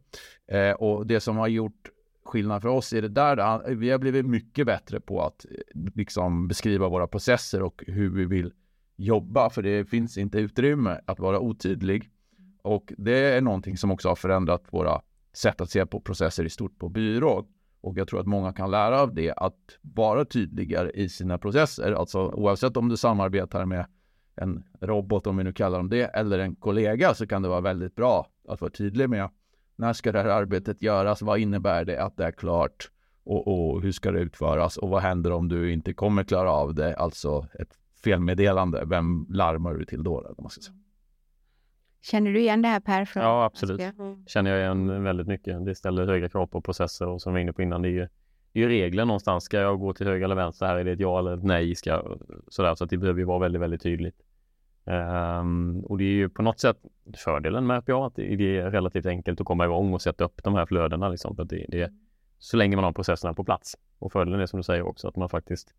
Eh, 0.48 0.72
och 0.72 1.08
det 1.08 1.20
som 1.20 1.38
har 1.38 1.48
gjort 1.48 1.90
skillnad 2.26 2.62
för 2.62 2.70
oss 2.70 2.94
i 2.94 3.02
det 3.02 3.10
där, 3.10 3.38
eh, 3.70 3.76
vi 3.76 3.90
har 3.90 3.98
blivit 3.98 4.26
mycket 4.26 4.66
bättre 4.66 5.00
på 5.00 5.22
att 5.22 5.46
eh, 5.46 5.82
liksom 5.96 6.48
beskriva 6.48 6.90
våra 6.90 7.08
processer 7.08 7.62
och 7.62 7.84
hur 7.88 8.10
vi 8.10 8.26
vill 8.26 8.54
jobba, 8.96 9.50
för 9.50 9.62
det 9.62 9.86
finns 9.86 10.18
inte 10.18 10.40
utrymme 10.40 11.00
att 11.06 11.20
vara 11.20 11.40
otydlig. 11.40 12.10
Och 12.62 12.94
det 12.98 13.20
är 13.20 13.42
någonting 13.42 13.78
som 13.78 13.92
också 13.92 14.10
har 14.10 14.16
förändrat 14.16 14.64
våra 14.70 15.02
sätt 15.34 15.62
att 15.62 15.70
se 15.70 15.86
på 15.86 16.00
processer 16.00 16.46
i 16.46 16.50
stort 16.50 16.80
på 16.80 16.90
byrå. 16.90 17.46
Och 17.82 17.98
jag 17.98 18.08
tror 18.08 18.20
att 18.20 18.28
många 18.28 18.54
kan 18.54 18.72
lära 18.72 19.02
av 19.02 19.14
det 19.14 19.34
att 19.38 19.78
vara 19.82 20.26
tydligare 20.26 20.92
i 20.92 21.10
sina 21.10 21.38
processer. 21.38 21.92
Alltså 21.92 22.20
oavsett 22.20 22.78
om 22.78 22.90
du 22.90 22.98
samarbetar 22.98 23.66
med 23.66 23.86
en 24.36 24.64
robot, 24.82 25.28
om 25.28 25.38
vi 25.38 25.44
nu 25.44 25.54
kallar 25.54 25.78
dem 25.78 25.90
det, 25.90 26.04
eller 26.04 26.40
en 26.40 26.56
kollega 26.56 27.14
så 27.14 27.28
kan 27.28 27.42
det 27.42 27.50
vara 27.50 27.62
väldigt 27.62 27.96
bra 27.96 28.28
att 28.48 28.62
vara 28.62 28.72
tydlig 28.72 29.10
med 29.10 29.30
när 29.76 29.94
ska 29.94 30.12
det 30.12 30.20
här 30.22 30.30
arbetet 30.30 30.82
göras? 30.82 31.22
Vad 31.22 31.40
innebär 31.40 31.86
det 31.86 32.04
att 32.04 32.18
det 32.18 32.26
är 32.26 32.32
klart? 32.32 32.92
Och, 33.24 33.48
och 33.48 33.82
hur 33.82 33.92
ska 33.92 34.12
det 34.12 34.20
utföras? 34.20 34.78
Och 34.78 34.90
vad 34.90 35.02
händer 35.02 35.32
om 35.32 35.48
du 35.48 35.74
inte 35.74 35.94
kommer 35.94 36.24
klara 36.24 36.52
av 36.52 36.76
det? 36.76 36.96
Alltså 36.96 37.48
ett 37.60 37.78
felmeddelande. 38.04 38.86
Vem 38.86 39.26
larmar 39.30 39.74
du 39.74 39.86
till 39.86 40.04
då? 40.04 40.36
Man 40.40 40.50
ska 40.50 40.62
säga. 40.62 40.78
Känner 42.12 42.32
du 42.32 42.40
igen 42.40 42.62
det 42.62 42.68
här 42.68 42.80
Per? 42.80 43.06
Från 43.06 43.24
ja, 43.24 43.46
absolut. 43.46 43.80
Mm. 43.80 44.26
Känner 44.28 44.52
jag 44.52 44.60
igen 44.60 45.04
väldigt 45.04 45.28
mycket. 45.28 45.66
Det 45.66 45.76
ställer 45.76 46.06
höga 46.06 46.30
krav 46.30 46.48
på 46.48 46.62
processer 46.62 47.08
och 47.08 47.22
som 47.22 47.34
vi 47.34 47.38
var 47.38 47.42
inne 47.42 47.54
på 47.54 47.62
innan, 47.62 47.82
det 47.82 47.88
är 47.88 47.92
ju, 47.92 48.08
det 48.54 48.60
är 48.60 48.64
ju 48.64 48.70
regler 48.70 49.06
någonstans. 49.06 49.44
Ska 49.44 49.58
jag 49.60 49.80
gå 49.80 49.94
till 49.94 50.08
höger 50.08 50.26
eller 50.26 50.36
vänster? 50.36 50.66
Här 50.66 50.76
är 50.76 50.84
det 50.84 50.92
ett 50.92 51.00
ja 51.00 51.20
eller 51.20 51.38
ett 51.38 51.44
nej. 51.44 51.76
Ska, 51.76 52.18
sådär, 52.48 52.76
så 52.76 52.84
att 52.84 52.90
det 52.90 52.98
behöver 52.98 53.20
ju 53.20 53.26
vara 53.26 53.40
väldigt, 53.40 53.62
väldigt 53.62 53.82
tydligt. 53.82 54.22
Um, 54.86 55.80
och 55.80 55.98
det 55.98 56.04
är 56.04 56.16
ju 56.16 56.30
på 56.30 56.42
något 56.42 56.60
sätt 56.60 56.78
fördelen 57.18 57.68
med 57.68 57.78
RPA, 57.78 58.06
att 58.06 58.16
det 58.16 58.58
är 58.58 58.72
relativt 58.72 59.06
enkelt 59.06 59.42
att 59.42 59.48
komma 59.48 59.66
igång 59.66 59.94
och 59.94 60.02
sätta 60.02 60.24
upp 60.24 60.44
de 60.44 60.56
här 60.56 60.66
flödena. 60.66 61.10
Liksom, 61.10 61.36
för 61.36 61.44
det, 61.44 61.66
det, 61.70 61.92
så 62.40 62.58
länge 62.58 62.76
man 62.76 62.86
har 62.86 62.92
processerna 62.92 63.34
på 63.34 63.44
plats. 63.44 63.78
Och 64.00 64.12
fördelen 64.12 64.40
är 64.40 64.46
som 64.46 64.60
du 64.60 64.64
säger 64.64 64.88
också 64.88 65.08
att 65.08 65.16
man 65.16 65.30
faktiskt 65.30 65.74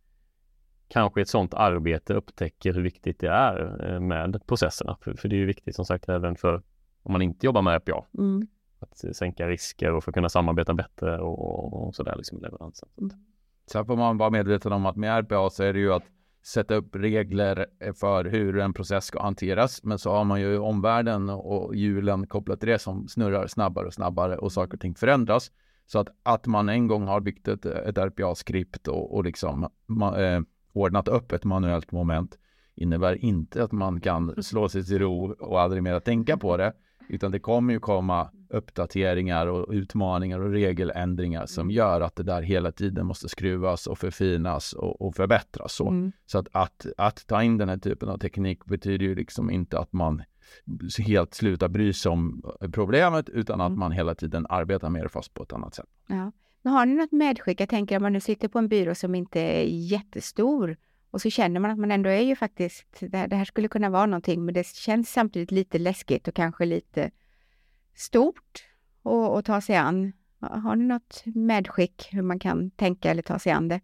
kanske 0.89 1.21
i 1.21 1.23
ett 1.23 1.29
sådant 1.29 1.55
arbete 1.55 2.15
upptäcker 2.15 2.75
hur 2.75 2.83
viktigt 2.83 3.21
det 3.21 3.29
är 3.29 3.87
eh, 3.93 4.01
med 4.01 4.47
processerna. 4.47 4.97
För, 5.01 5.15
för 5.15 5.29
det 5.29 5.37
är 5.37 5.39
ju 5.39 5.47
viktigt 5.47 5.77
som 5.77 5.85
sagt 5.85 6.09
även 6.09 6.37
för 6.37 6.63
om 7.03 7.13
man 7.13 7.23
inte 7.23 7.47
jobbar 7.47 7.63
med 7.63 7.77
RPA. 7.77 8.05
Mm. 8.19 8.47
Att 8.81 9.17
sänka 9.17 9.49
risker 9.49 9.93
och 9.93 10.05
för 10.05 10.11
att 10.11 10.15
kunna 10.15 10.29
samarbeta 10.29 10.75
bättre 10.75 11.19
och, 11.19 11.39
och, 11.39 11.87
och 11.87 11.95
sådär 11.95 12.15
liksom 12.17 12.41
leveransen. 12.41 12.89
Mm. 12.99 13.11
Sen 13.67 13.87
får 13.87 13.97
man 13.97 14.19
vara 14.19 14.31
medveten 14.31 14.73
om 14.73 14.87
att 14.87 14.97
med 14.97 15.19
RPA 15.19 15.51
så 15.51 15.63
är 15.63 15.73
det 15.73 15.79
ju 15.79 15.93
att 15.93 16.05
sätta 16.47 16.75
upp 16.75 16.97
regler 16.97 17.67
för 17.95 18.25
hur 18.25 18.59
en 18.59 18.73
process 18.73 19.05
ska 19.05 19.23
hanteras. 19.23 19.85
Men 19.85 19.99
så 19.99 20.11
har 20.11 20.25
man 20.25 20.41
ju 20.41 20.59
omvärlden 20.59 21.31
och 21.31 21.77
hjulen 21.77 22.27
kopplat 22.27 22.61
till 22.61 22.69
det 22.69 22.79
som 22.79 23.09
snurrar 23.09 23.47
snabbare 23.47 23.87
och 23.87 23.95
snabbare 23.95 24.37
och 24.37 24.53
saker 24.53 24.75
och 24.75 24.81
ting 24.81 24.95
förändras. 24.95 25.51
Så 25.87 25.99
att, 25.99 26.09
att 26.23 26.47
man 26.47 26.69
en 26.69 26.87
gång 26.87 27.07
har 27.07 27.21
byggt 27.21 27.49
ett, 27.49 27.67
ett 27.67 27.99
RPA-skript 27.99 28.89
och, 28.89 29.15
och 29.15 29.25
liksom 29.25 29.69
man, 29.87 30.15
eh, 30.15 30.41
ordnat 30.81 31.09
upp 31.09 31.33
ett 31.33 31.45
manuellt 31.45 31.93
moment 31.93 32.39
innebär 32.75 33.25
inte 33.25 33.65
att 33.65 33.73
man 33.73 34.01
kan 34.01 34.43
slå 34.43 34.69
sig 34.69 34.85
till 34.85 34.99
ro 34.99 35.33
och 35.33 35.61
aldrig 35.61 35.83
mer 35.83 36.01
tänka 36.01 36.37
på 36.37 36.57
det. 36.57 36.73
Utan 37.09 37.31
det 37.31 37.39
kommer 37.39 37.73
ju 37.73 37.81
komma 37.81 38.31
uppdateringar 38.51 39.47
och 39.47 39.67
utmaningar 39.71 40.41
och 40.41 40.51
regeländringar 40.51 41.47
som 41.47 41.63
mm. 41.63 41.71
gör 41.71 42.01
att 42.01 42.17
det 42.17 42.23
där 42.23 42.43
hela 42.43 42.73
tiden 42.73 43.07
måste 43.07 43.29
skruvas 43.29 43.87
och 43.87 43.99
förfinas 43.99 44.73
och, 44.73 45.03
och 45.03 45.15
förbättras. 45.15 45.73
Så, 45.73 45.89
mm. 45.89 46.13
så 46.27 46.39
att, 46.39 46.49
att, 46.53 46.87
att 46.97 47.27
ta 47.27 47.43
in 47.43 47.59
den 47.59 47.69
här 47.69 47.79
typen 47.79 48.09
av 48.09 48.19
teknik 48.19 48.65
betyder 48.65 49.07
ju 49.07 49.15
liksom 49.15 49.51
inte 49.51 49.79
att 49.79 49.93
man 49.93 50.23
helt 51.07 51.35
slutar 51.35 51.69
bry 51.69 51.93
sig 51.93 52.13
om 52.13 52.43
problemet 52.73 53.29
utan 53.29 53.61
att 53.61 53.69
mm. 53.69 53.79
man 53.79 53.93
hela 53.93 54.15
tiden 54.15 54.47
arbetar 54.49 54.91
med 54.91 55.03
det 55.03 55.09
fast 55.09 55.35
på 55.35 55.43
ett 55.43 55.53
annat 55.53 55.75
sätt. 55.75 55.89
Ja. 56.07 56.33
Men 56.63 56.73
har 56.73 56.87
ni 56.87 56.95
något 56.95 57.13
medskick? 57.13 57.61
Jag 57.61 57.69
tänker 57.69 57.97
om 57.97 58.03
man 58.03 58.13
nu 58.13 58.21
sitter 58.21 58.49
på 58.49 58.59
en 58.59 58.69
byrå 58.69 58.95
som 58.95 59.15
inte 59.15 59.41
är 59.41 59.65
jättestor 59.65 60.77
och 61.11 61.21
så 61.21 61.31
känner 61.31 61.61
man 61.61 61.71
att 61.71 61.79
man 61.79 61.91
ändå 61.91 62.11
är 62.11 62.21
ju 62.21 62.37
faktiskt, 62.37 63.01
det 63.01 63.17
här, 63.19 63.29
det 63.29 63.37
här 63.37 63.45
skulle 63.45 63.69
kunna 63.69 63.91
vara 63.91 64.07
någonting, 64.07 64.45
men 64.45 64.55
det 64.55 64.67
känns 64.67 65.13
samtidigt 65.13 65.51
lite 65.51 65.79
läskigt 65.79 66.29
och 66.29 66.35
kanske 66.35 66.65
lite 66.65 67.11
stort 67.95 68.65
att 69.39 69.45
ta 69.45 69.61
sig 69.61 69.77
an. 69.77 70.13
Har 70.41 70.77
ni 70.77 70.85
något 70.85 71.23
medskick 71.27 72.09
hur 72.13 72.23
man 72.23 72.39
kan 72.39 72.71
tänka 72.71 73.11
eller 73.11 73.23
ta 73.23 73.39
sig 73.39 73.53
an 73.53 73.69
det? 73.69 73.81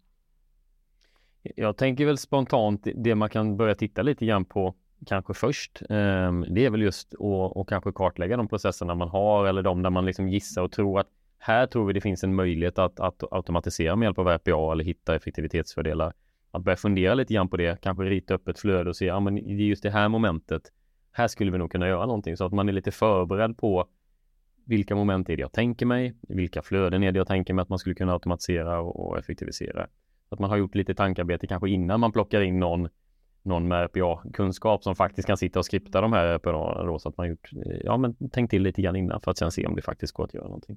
Jag 1.43 1.77
tänker 1.77 2.07
väl 2.07 2.19
spontant 2.19 2.87
det 2.95 3.15
man 3.15 3.31
kan 3.31 3.57
börja 3.57 3.75
titta 3.75 4.03
lite 4.03 4.27
grann 4.27 4.45
på 4.45 4.75
kanske 5.07 5.35
först. 5.35 5.83
Ehm, 5.91 6.47
det 6.49 6.65
är 6.65 6.71
väl 6.71 6.83
just 6.83 7.15
att, 7.15 7.57
att 7.57 7.69
kanske 7.69 7.93
kartlägga 7.93 8.37
de 8.37 8.49
processerna 8.49 8.95
man 8.95 9.09
har 9.09 9.47
eller 9.47 9.63
de 9.63 9.83
där 9.83 9.91
man 9.91 10.07
liksom 10.07 10.29
gissar 10.29 10.63
och 10.63 10.73
tror 10.73 11.01
att 11.01 11.09
här 11.47 11.67
tror 11.67 11.87
vi 11.87 11.93
det 11.93 12.01
finns 12.01 12.25
en 12.25 12.35
möjlighet 12.35 12.79
att, 12.79 13.01
att 13.01 13.23
automatisera 13.31 13.97
med 13.97 14.07
hjälp 14.07 14.19
av 14.19 14.29
RPA 14.29 14.73
eller 14.73 14.85
hitta 14.85 15.15
effektivitetsfördelar 15.15 16.13
att 16.51 16.63
börja 16.63 16.77
fundera 16.77 17.15
lite 17.15 17.35
grann 17.35 17.49
på 17.49 17.57
det, 17.57 17.81
kanske 17.81 18.05
rita 18.05 18.35
upp 18.35 18.49
ett 18.49 18.59
flöde 18.59 18.91
och 18.91 18.97
se, 18.97 19.05
ja 19.05 19.21
men 19.21 19.35
det 19.35 19.41
är 19.41 19.67
just 19.67 19.83
det 19.83 19.91
här 19.91 20.09
momentet, 20.09 20.63
här 21.13 21.29
skulle 21.29 21.51
vi 21.51 21.59
nog 21.59 21.73
kunna 21.73 21.89
göra 21.89 22.07
någonting 22.07 22.37
så 22.37 22.45
att 22.45 22.53
man 22.53 22.69
är 22.69 22.73
lite 22.73 22.91
förberedd 22.91 23.59
på 23.59 23.87
vilka 24.65 24.95
moment 24.95 25.29
är 25.29 25.37
det 25.37 25.41
jag 25.41 25.53
tänker 25.53 25.87
mig, 25.87 26.15
vilka 26.29 26.63
flöden 26.63 27.03
är 27.03 27.13
det 27.13 27.19
jag 27.19 27.27
tänker 27.27 27.55
mig 27.55 27.63
att 27.63 27.69
man 27.69 27.79
skulle 27.79 27.95
kunna 27.95 28.13
automatisera 28.13 28.81
och, 28.81 29.19
effektivisera. 29.19 29.87
Att 30.29 30.39
man 30.39 30.51
har 30.51 30.57
gjort 30.57 30.75
lite 30.75 30.95
tankarbete 30.95 31.47
kanske 31.47 31.69
innan 31.69 32.01
man 32.01 32.13
plockar 32.13 32.41
in 32.41 32.61
någon 32.61 32.89
någon 33.43 33.69
med 33.69 33.85
RPA-kunskap 33.85 34.83
som 34.83 34.97
faktiskt 34.97 35.27
kan 35.27 35.37
sitta 35.37 35.59
och 35.59 35.65
skripta 35.65 36.01
de 36.01 36.13
här 36.13 36.27
RPA 36.27 36.85
då, 36.85 36.99
så 36.99 37.09
att 37.09 37.17
man 37.17 37.29
gjort, 37.29 37.51
eh, 37.67 37.81
ja 37.85 37.97
men 37.97 38.31
tänkt 38.31 38.51
till 38.51 38.63
lite 38.63 38.83
grann 38.83 38.97
innan 38.97 39.21
för 39.21 39.31
att 39.31 39.39
sen 39.39 39.51
se 39.51 39.67
om 39.67 39.77
det 39.77 39.83
faktiskt 39.83 40.13
går 40.13 40.25
att 40.25 40.35
göra 40.35 40.45
någonting. 40.45 40.77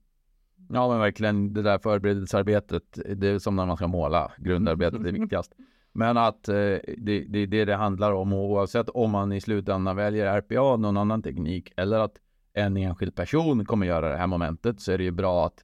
Ja 0.69 0.89
men 0.89 0.99
verkligen 0.99 1.53
det 1.53 1.61
där 1.61 1.77
förberedelsearbetet, 1.77 2.99
det 3.15 3.27
är 3.27 3.39
som 3.39 3.55
när 3.55 3.65
man 3.65 3.77
ska 3.77 3.87
måla, 3.87 4.31
grundarbetet 4.37 4.99
är 4.99 5.11
viktigast. 5.11 5.51
Men 5.93 6.17
att 6.17 6.49
eh, 6.49 6.55
det, 6.97 7.25
det 7.27 7.39
är 7.39 7.47
det 7.47 7.65
det 7.65 7.75
handlar 7.75 8.11
om 8.11 8.33
oavsett 8.33 8.89
om 8.89 9.11
man 9.11 9.31
i 9.31 9.41
slutändan 9.41 9.95
väljer 9.95 10.37
RPA, 10.41 10.77
någon 10.77 10.97
annan 10.97 11.21
teknik 11.21 11.73
eller 11.77 11.99
att 11.99 12.15
en 12.53 12.77
enskild 12.77 13.15
person 13.15 13.65
kommer 13.65 13.87
göra 13.87 14.09
det 14.09 14.17
här 14.17 14.27
momentet 14.27 14.79
så 14.81 14.91
är 14.91 14.97
det 14.97 15.03
ju 15.03 15.11
bra 15.11 15.45
att 15.45 15.63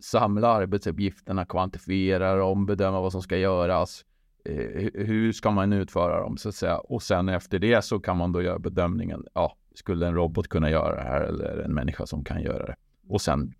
samla 0.00 0.48
arbetsuppgifterna, 0.48 1.44
kvantifiera 1.44 2.36
dem, 2.36 2.66
bedöma 2.66 3.00
vad 3.00 3.12
som 3.12 3.22
ska 3.22 3.36
göras. 3.36 4.04
Eh, 4.44 4.90
hur 4.94 5.32
ska 5.32 5.50
man 5.50 5.72
utföra 5.72 6.20
dem 6.20 6.36
så 6.36 6.48
att 6.48 6.54
säga? 6.54 6.78
Och 6.78 7.02
sen 7.02 7.28
efter 7.28 7.58
det 7.58 7.84
så 7.84 8.00
kan 8.00 8.16
man 8.16 8.32
då 8.32 8.42
göra 8.42 8.58
bedömningen. 8.58 9.24
Ja, 9.34 9.56
skulle 9.74 10.06
en 10.06 10.14
robot 10.14 10.48
kunna 10.48 10.70
göra 10.70 10.96
det 10.96 11.08
här 11.08 11.20
eller 11.20 11.58
en 11.58 11.74
människa 11.74 12.06
som 12.06 12.24
kan 12.24 12.42
göra 12.42 12.66
det? 12.66 12.76
Och 13.08 13.20
sen 13.20 13.54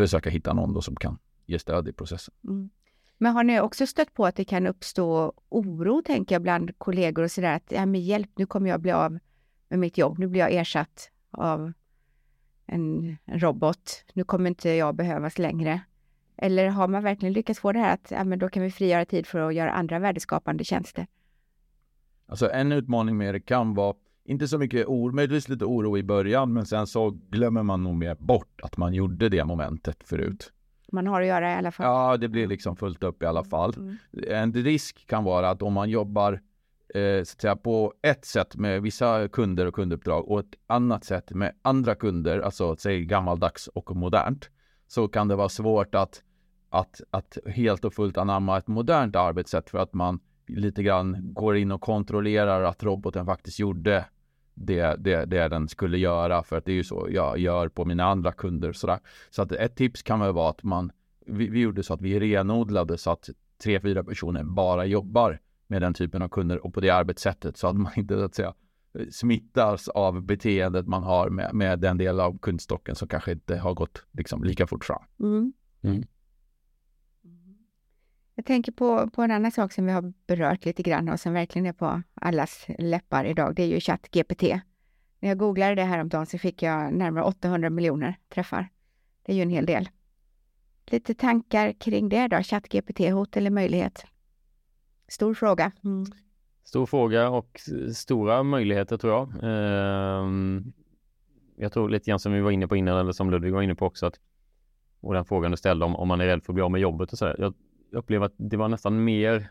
försöka 0.00 0.30
hitta 0.30 0.52
någon 0.52 0.72
då 0.74 0.82
som 0.82 0.96
kan 0.96 1.18
ge 1.46 1.58
stöd 1.58 1.88
i 1.88 1.92
processen. 1.92 2.34
Mm. 2.44 2.70
Men 3.18 3.32
har 3.32 3.44
ni 3.44 3.60
också 3.60 3.86
stött 3.86 4.14
på 4.14 4.26
att 4.26 4.36
det 4.36 4.44
kan 4.44 4.66
uppstå 4.66 5.32
oro, 5.48 6.02
tänker 6.02 6.34
jag, 6.34 6.42
bland 6.42 6.78
kollegor 6.78 7.22
och 7.22 7.30
sådär 7.30 7.56
att 7.56 7.72
ja, 7.72 7.86
men 7.86 8.00
hjälp, 8.00 8.30
nu 8.36 8.46
kommer 8.46 8.70
jag 8.70 8.80
bli 8.80 8.92
av 8.92 9.18
med 9.68 9.78
mitt 9.78 9.98
jobb. 9.98 10.18
Nu 10.18 10.26
blir 10.26 10.40
jag 10.40 10.52
ersatt 10.52 11.10
av 11.30 11.72
en, 12.66 13.16
en 13.24 13.40
robot. 13.40 14.04
Nu 14.12 14.24
kommer 14.24 14.48
inte 14.50 14.70
jag 14.70 14.94
behövas 14.94 15.38
längre. 15.38 15.80
Eller 16.36 16.68
har 16.68 16.88
man 16.88 17.02
verkligen 17.02 17.32
lyckats 17.32 17.60
få 17.60 17.72
det 17.72 17.78
här 17.78 17.94
att 17.94 18.10
ja, 18.10 18.24
men 18.24 18.38
då 18.38 18.48
kan 18.48 18.62
vi 18.62 18.70
frigöra 18.70 19.04
tid 19.04 19.26
för 19.26 19.38
att 19.38 19.54
göra 19.54 19.70
andra 19.72 19.98
värdeskapande 19.98 20.64
tjänster? 20.64 21.06
Alltså 22.26 22.50
en 22.50 22.72
utmaning 22.72 23.16
med 23.16 23.34
det 23.34 23.40
kan 23.40 23.74
vara 23.74 23.94
inte 24.24 24.48
så 24.48 24.58
mycket 24.58 24.86
oro, 24.86 25.14
möjligtvis 25.14 25.48
lite 25.48 25.64
oro 25.64 25.98
i 25.98 26.02
början, 26.02 26.52
men 26.52 26.66
sen 26.66 26.86
så 26.86 27.10
glömmer 27.10 27.62
man 27.62 27.82
nog 27.84 27.94
mer 27.94 28.14
bort 28.14 28.60
att 28.62 28.76
man 28.76 28.94
gjorde 28.94 29.28
det 29.28 29.44
momentet 29.44 29.96
förut. 30.04 30.52
Man 30.92 31.06
har 31.06 31.20
att 31.20 31.26
göra 31.26 31.52
i 31.52 31.54
alla 31.54 31.70
fall. 31.70 31.86
Ja, 31.86 32.16
det 32.16 32.28
blir 32.28 32.46
liksom 32.46 32.76
fullt 32.76 33.02
upp 33.02 33.22
i 33.22 33.26
alla 33.26 33.44
fall. 33.44 33.74
Mm. 33.76 33.96
En 34.28 34.52
risk 34.52 35.06
kan 35.06 35.24
vara 35.24 35.50
att 35.50 35.62
om 35.62 35.72
man 35.72 35.90
jobbar 35.90 36.32
eh, 36.94 37.24
så 37.24 37.34
att 37.34 37.40
säga, 37.40 37.56
på 37.56 37.94
ett 38.02 38.24
sätt 38.24 38.56
med 38.56 38.82
vissa 38.82 39.28
kunder 39.28 39.66
och 39.66 39.74
kunduppdrag 39.74 40.28
och 40.28 40.40
ett 40.40 40.54
annat 40.66 41.04
sätt 41.04 41.30
med 41.30 41.52
andra 41.62 41.94
kunder, 41.94 42.40
alltså 42.40 42.76
säg 42.76 43.04
gammaldags 43.04 43.68
och 43.68 43.96
modernt, 43.96 44.50
så 44.88 45.08
kan 45.08 45.28
det 45.28 45.36
vara 45.36 45.48
svårt 45.48 45.94
att, 45.94 46.22
att, 46.70 47.00
att 47.10 47.38
helt 47.46 47.84
och 47.84 47.94
fullt 47.94 48.18
anamma 48.18 48.58
ett 48.58 48.66
modernt 48.66 49.16
arbetssätt 49.16 49.70
för 49.70 49.78
att 49.78 49.94
man 49.94 50.20
lite 50.56 50.82
grann 50.82 51.34
går 51.34 51.56
in 51.56 51.72
och 51.72 51.80
kontrollerar 51.80 52.62
att 52.62 52.82
roboten 52.82 53.26
faktiskt 53.26 53.58
gjorde 53.58 54.04
det, 54.54 54.96
det, 54.98 55.24
det 55.24 55.48
den 55.48 55.68
skulle 55.68 55.98
göra. 55.98 56.42
För 56.42 56.56
att 56.56 56.64
det 56.64 56.72
är 56.72 56.76
ju 56.76 56.84
så 56.84 57.08
jag 57.10 57.38
gör 57.38 57.68
på 57.68 57.84
mina 57.84 58.04
andra 58.04 58.32
kunder. 58.32 58.72
Sådär. 58.72 58.98
Så 59.30 59.42
att 59.42 59.52
ett 59.52 59.76
tips 59.76 60.02
kan 60.02 60.20
väl 60.20 60.32
vara 60.32 60.50
att 60.50 60.62
man, 60.62 60.92
vi, 61.26 61.48
vi 61.48 61.60
gjorde 61.60 61.82
så 61.82 61.94
att 61.94 62.02
vi 62.02 62.20
renodlade 62.20 62.98
så 62.98 63.10
att 63.10 63.30
tre, 63.62 63.80
fyra 63.80 64.04
personer 64.04 64.44
bara 64.44 64.86
jobbar 64.86 65.40
med 65.66 65.82
den 65.82 65.94
typen 65.94 66.22
av 66.22 66.28
kunder 66.28 66.66
och 66.66 66.74
på 66.74 66.80
det 66.80 66.90
arbetssättet 66.90 67.56
så 67.56 67.66
att 67.66 67.76
man 67.76 67.92
inte 67.96 68.14
så 68.14 68.24
att 68.24 68.34
säga 68.34 68.54
smittas 69.10 69.88
av 69.88 70.22
beteendet 70.22 70.86
man 70.86 71.02
har 71.02 71.30
med, 71.30 71.54
med 71.54 71.78
den 71.78 71.98
del 71.98 72.20
av 72.20 72.38
kundstocken 72.38 72.94
som 72.94 73.08
kanske 73.08 73.32
inte 73.32 73.56
har 73.56 73.74
gått 73.74 74.06
liksom 74.12 74.44
lika 74.44 74.66
fort 74.66 74.84
fram. 74.84 75.02
Mm. 75.20 75.52
Mm. 75.82 76.02
Jag 78.40 78.46
tänker 78.46 78.72
på, 78.72 79.10
på 79.10 79.22
en 79.22 79.30
annan 79.30 79.50
sak 79.50 79.72
som 79.72 79.86
vi 79.86 79.92
har 79.92 80.12
berört 80.26 80.64
lite 80.64 80.82
grann 80.82 81.08
och 81.08 81.20
som 81.20 81.32
verkligen 81.32 81.66
är 81.66 81.72
på 81.72 82.02
allas 82.14 82.66
läppar 82.78 83.24
idag. 83.24 83.54
Det 83.54 83.62
är 83.62 83.66
ju 83.66 83.80
ChatGPT. 83.80 84.42
När 85.20 85.28
jag 85.28 85.38
googlade 85.38 85.74
det 85.74 85.82
här 85.82 85.98
om 85.98 86.08
dagen 86.08 86.26
så 86.26 86.38
fick 86.38 86.62
jag 86.62 86.92
närmare 86.92 87.24
800 87.24 87.70
miljoner 87.70 88.18
träffar. 88.28 88.68
Det 89.22 89.32
är 89.32 89.36
ju 89.36 89.42
en 89.42 89.50
hel 89.50 89.66
del. 89.66 89.88
Lite 90.86 91.14
tankar 91.14 91.72
kring 91.72 92.08
det 92.08 92.28
då? 92.28 92.42
ChatGPT, 92.42 92.98
hot 92.98 93.36
eller 93.36 93.50
möjlighet? 93.50 94.04
Stor 95.08 95.34
fråga. 95.34 95.72
Mm. 95.84 96.06
Stor 96.64 96.86
fråga 96.86 97.28
och 97.28 97.60
stora 97.94 98.42
möjligheter 98.42 98.96
tror 98.96 99.12
jag. 99.12 99.32
Ehm, 99.42 100.72
jag 101.56 101.72
tror 101.72 101.88
lite 101.88 102.10
grann 102.10 102.20
som 102.20 102.32
vi 102.32 102.40
var 102.40 102.50
inne 102.50 102.68
på 102.68 102.76
innan 102.76 102.98
eller 102.98 103.12
som 103.12 103.30
Ludvig 103.30 103.52
var 103.52 103.62
inne 103.62 103.74
på 103.74 103.86
också 103.86 104.06
att 104.06 104.20
och 105.00 105.14
den 105.14 105.24
frågan 105.24 105.50
du 105.50 105.56
ställde 105.56 105.84
om, 105.84 105.96
om 105.96 106.08
man 106.08 106.20
är 106.20 106.26
rädd 106.26 106.42
för 106.42 106.52
att 106.52 106.54
bli 106.54 106.62
av 106.62 106.70
med 106.70 106.80
jobbet 106.80 107.12
och 107.12 107.18
sådär. 107.18 107.36
Jag 107.38 107.54
upplever 107.92 108.26
att 108.26 108.34
det 108.36 108.56
var 108.56 108.68
nästan 108.68 109.04
mer 109.04 109.50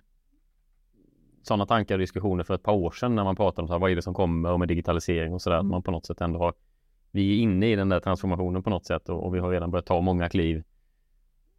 sådana 1.43 1.65
tankar 1.65 1.95
och 1.95 1.99
diskussioner 1.99 2.43
för 2.43 2.55
ett 2.55 2.63
par 2.63 2.73
år 2.73 2.91
sedan 2.91 3.15
när 3.15 3.23
man 3.23 3.35
pratade 3.35 3.61
om 3.61 3.67
så 3.67 3.73
här, 3.73 3.79
vad 3.79 3.91
är 3.91 3.95
det 3.95 4.01
som 4.01 4.13
kommer 4.13 4.51
och 4.51 4.59
med 4.59 4.67
digitalisering 4.67 5.33
och 5.33 5.41
sådär. 5.41 5.57
Mm. 5.59 5.67
Att 5.67 5.71
man 5.71 5.83
på 5.83 5.91
något 5.91 6.05
sätt 6.05 6.21
ändå 6.21 6.39
har, 6.39 6.53
vi 7.11 7.33
är 7.33 7.41
inne 7.43 7.71
i 7.71 7.75
den 7.75 7.89
där 7.89 7.99
transformationen 7.99 8.63
på 8.63 8.69
något 8.69 8.85
sätt 8.85 9.09
och, 9.09 9.25
och 9.25 9.35
vi 9.35 9.39
har 9.39 9.49
redan 9.49 9.71
börjat 9.71 9.85
ta 9.85 10.01
många 10.01 10.29
kliv. 10.29 10.63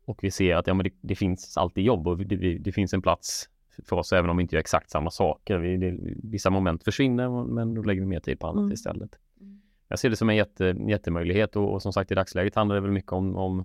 Och 0.05 0.19
vi 0.23 0.31
ser 0.31 0.57
att 0.57 0.67
ja, 0.67 0.75
men 0.75 0.85
det, 0.85 0.93
det 1.01 1.15
finns 1.15 1.57
alltid 1.57 1.85
jobb 1.85 2.09
och 2.09 2.19
det, 2.19 2.59
det, 2.59 2.73
finns 2.73 2.95
en 2.95 3.03
plats 3.03 3.49
för 3.85 3.97
oss 3.97 4.13
även 4.13 4.31
om 4.31 4.37
vi 4.37 4.43
inte 4.43 4.57
gör 4.57 4.61
exakt 4.61 4.91
samma 4.91 5.11
saker. 5.11 5.59
Vi, 5.59 5.77
det, 5.77 5.99
vissa 6.23 6.51
moment 6.51 6.85
försvinner 6.85 7.45
men 7.45 7.75
då 7.75 7.83
lägger 7.83 8.01
vi 8.01 8.07
mer 8.07 8.21
tid 8.21 8.39
på 8.39 8.47
annat 8.47 8.61
mm. 8.61 8.73
istället. 8.73 9.19
Mm. 9.41 9.61
Jag 9.89 9.99
ser 9.99 10.11
det 10.11 10.17
som 10.17 10.31
en 10.31 10.37
jätte, 10.37 10.77
jättemöjlighet 10.89 11.57
och, 11.57 11.73
och 11.73 11.83
som 11.83 11.93
sagt 11.93 12.11
i 12.11 12.15
dagsläget 12.15 12.55
handlar 12.55 12.75
det 12.75 12.81
väl 12.81 12.91
mycket 12.91 13.13
om, 13.13 13.37
om 13.37 13.65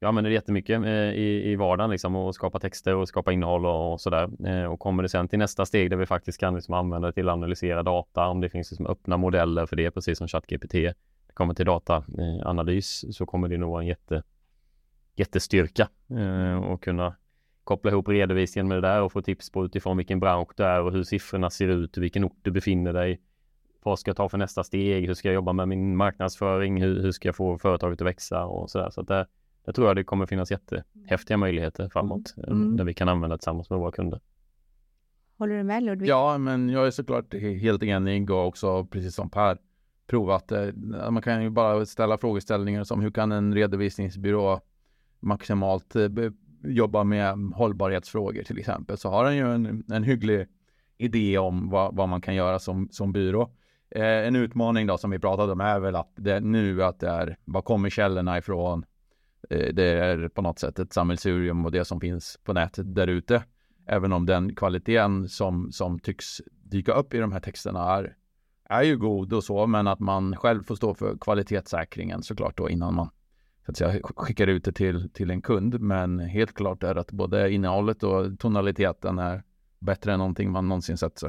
jag 0.00 0.08
använder 0.08 0.30
det 0.30 0.34
jättemycket 0.34 0.84
eh, 0.84 0.90
i, 0.92 1.50
i 1.52 1.56
vardagen 1.56 1.90
liksom 1.90 2.16
och 2.16 2.34
skapa 2.34 2.58
texter 2.58 2.94
och 2.94 3.08
skapa 3.08 3.32
innehåll 3.32 3.66
och, 3.66 3.92
och 3.92 4.00
sådär. 4.00 4.46
Eh, 4.46 4.64
och 4.64 4.80
kommer 4.80 5.02
det 5.02 5.08
sen 5.08 5.28
till 5.28 5.38
nästa 5.38 5.66
steg 5.66 5.90
där 5.90 5.96
vi 5.96 6.06
faktiskt 6.06 6.40
kan 6.40 6.54
liksom 6.54 6.74
använda 6.74 7.08
det 7.08 7.12
till 7.12 7.28
att 7.28 7.32
analysera 7.32 7.82
data, 7.82 8.26
om 8.26 8.40
det 8.40 8.48
finns 8.48 8.70
liksom 8.70 8.86
öppna 8.86 9.16
modeller 9.16 9.66
för 9.66 9.76
det, 9.76 9.90
precis 9.90 10.18
som 10.18 10.28
ChatGPT. 10.28 10.72
Det 10.72 10.94
kommer 11.34 11.54
till 11.54 11.66
dataanalys 11.66 13.16
så 13.16 13.26
kommer 13.26 13.48
det 13.48 13.58
nog 13.58 13.70
vara 13.70 13.82
en 13.82 13.88
jätte, 13.88 14.22
jättestyrka 15.16 15.88
eh, 16.10 16.56
och 16.56 16.82
kunna 16.82 17.16
koppla 17.64 17.90
ihop 17.90 18.08
redovisningen 18.08 18.68
med 18.68 18.76
det 18.76 18.88
där 18.88 19.02
och 19.02 19.12
få 19.12 19.22
tips 19.22 19.50
på 19.50 19.64
utifrån 19.64 19.96
vilken 19.96 20.20
bransch 20.20 20.48
du 20.56 20.64
är 20.64 20.82
och 20.82 20.92
hur 20.92 21.02
siffrorna 21.02 21.50
ser 21.50 21.68
ut, 21.68 21.98
vilken 21.98 22.24
ort 22.24 22.38
du 22.42 22.50
befinner 22.50 22.92
dig. 22.92 23.20
Vad 23.82 23.98
ska 23.98 24.08
jag 24.08 24.16
ta 24.16 24.28
för 24.28 24.38
nästa 24.38 24.64
steg? 24.64 25.06
Hur 25.06 25.14
ska 25.14 25.28
jag 25.28 25.34
jobba 25.34 25.52
med 25.52 25.68
min 25.68 25.96
marknadsföring? 25.96 26.82
Hur, 26.82 27.02
hur 27.02 27.12
ska 27.12 27.28
jag 27.28 27.36
få 27.36 27.58
företaget 27.58 28.00
att 28.00 28.06
växa 28.06 28.44
och 28.44 28.70
sådär. 28.70 28.90
Så 28.90 29.00
att 29.00 29.08
där, 29.08 29.26
där 29.64 29.72
tror 29.72 29.86
jag 29.86 29.96
det 29.96 30.04
kommer 30.04 30.26
finnas 30.26 30.50
jättehäftiga 30.50 31.36
möjligheter 31.36 31.88
framåt 31.88 32.34
eh, 32.36 32.52
Mm. 32.52 32.76
där 32.76 32.84
vi 32.84 32.94
kan 32.94 33.08
använda 33.08 33.38
tillsammans 33.38 33.70
med 33.70 33.78
våra 33.78 33.92
kunder. 33.92 34.20
Håller 35.38 35.54
du 35.56 35.62
med 35.62 35.82
Ludvig? 35.82 36.08
Ja, 36.08 36.38
men 36.38 36.68
jag 36.68 36.86
är 36.86 36.90
såklart 36.90 37.34
helt 37.34 37.82
enig 37.82 38.30
och 38.30 38.46
också 38.46 38.84
precis 38.84 39.14
som 39.14 39.30
Per 39.30 39.58
provat. 40.06 40.52
eh, 40.52 40.68
Man 41.10 41.22
kan 41.22 41.42
ju 41.42 41.50
bara 41.50 41.86
ställa 41.86 42.18
frågeställningar 42.18 42.84
som 42.84 43.00
hur 43.00 43.10
kan 43.10 43.32
en 43.32 43.54
redovisningsbyrå 43.54 44.60
maximalt 45.20 45.96
eh, 45.96 46.08
jobba 46.64 47.04
med 47.04 47.34
hållbarhetsfrågor 47.54 48.42
till 48.42 48.58
exempel. 48.58 48.98
Så 48.98 49.08
har 49.10 49.24
den 49.24 49.36
ju 49.36 49.52
en, 49.54 49.84
en 49.92 50.02
hygglig 50.04 50.46
idé 50.98 51.38
om 51.38 51.70
vad, 51.70 51.96
vad 51.96 52.08
man 52.08 52.20
kan 52.20 52.34
göra 52.34 52.58
som, 52.58 52.88
som 52.90 53.12
byrå. 53.12 53.50
Eh, 53.90 54.02
en 54.26 54.36
utmaning 54.36 54.86
då 54.86 54.98
som 54.98 55.10
vi 55.10 55.18
pratade 55.18 55.52
om 55.52 55.60
är 55.60 55.80
väl 55.80 55.96
att 55.96 56.12
det 56.16 56.40
nu 56.40 56.82
att 56.84 57.00
det 57.00 57.08
är, 57.08 57.36
var 57.44 57.62
kommer 57.62 57.90
källorna 57.90 58.38
ifrån? 58.38 58.84
Eh, 59.48 59.74
det 59.74 59.84
är 59.84 60.28
på 60.28 60.42
något 60.42 60.58
sätt 60.58 60.78
ett 60.78 60.92
sammelsurium 60.92 61.64
och 61.64 61.72
det 61.72 61.84
som 61.84 62.00
finns 62.00 62.38
på 62.44 62.52
nätet 62.52 62.94
där 62.94 63.06
ute. 63.06 63.44
Även 63.86 64.12
om 64.12 64.26
den 64.26 64.54
kvaliteten 64.54 65.28
som, 65.28 65.72
som 65.72 65.98
tycks 65.98 66.40
dyka 66.62 66.92
upp 66.92 67.14
i 67.14 67.18
de 67.18 67.32
här 67.32 67.40
texterna 67.40 67.96
är, 67.96 68.16
är 68.64 68.82
ju 68.82 68.96
god 68.96 69.32
och 69.32 69.44
så, 69.44 69.66
men 69.66 69.86
att 69.86 70.00
man 70.00 70.36
själv 70.36 70.62
får 70.62 70.74
stå 70.74 70.94
för 70.94 71.18
kvalitetssäkringen 71.20 72.22
såklart 72.22 72.56
då 72.56 72.68
innan 72.68 72.94
man 72.94 73.10
så 73.68 73.72
att 73.72 73.76
säga, 73.76 74.02
skickar 74.16 74.46
ut 74.46 74.64
det 74.64 74.72
till, 74.72 75.10
till 75.10 75.30
en 75.30 75.42
kund. 75.42 75.80
Men 75.80 76.18
helt 76.18 76.54
klart 76.54 76.82
är 76.82 76.94
att 76.94 77.12
både 77.12 77.50
innehållet 77.50 78.02
och 78.02 78.38
tonaliteten 78.38 79.18
är 79.18 79.42
bättre 79.78 80.12
än 80.12 80.18
någonting 80.18 80.50
man 80.50 80.68
någonsin 80.68 80.96
sett. 80.96 81.18
Så. 81.18 81.26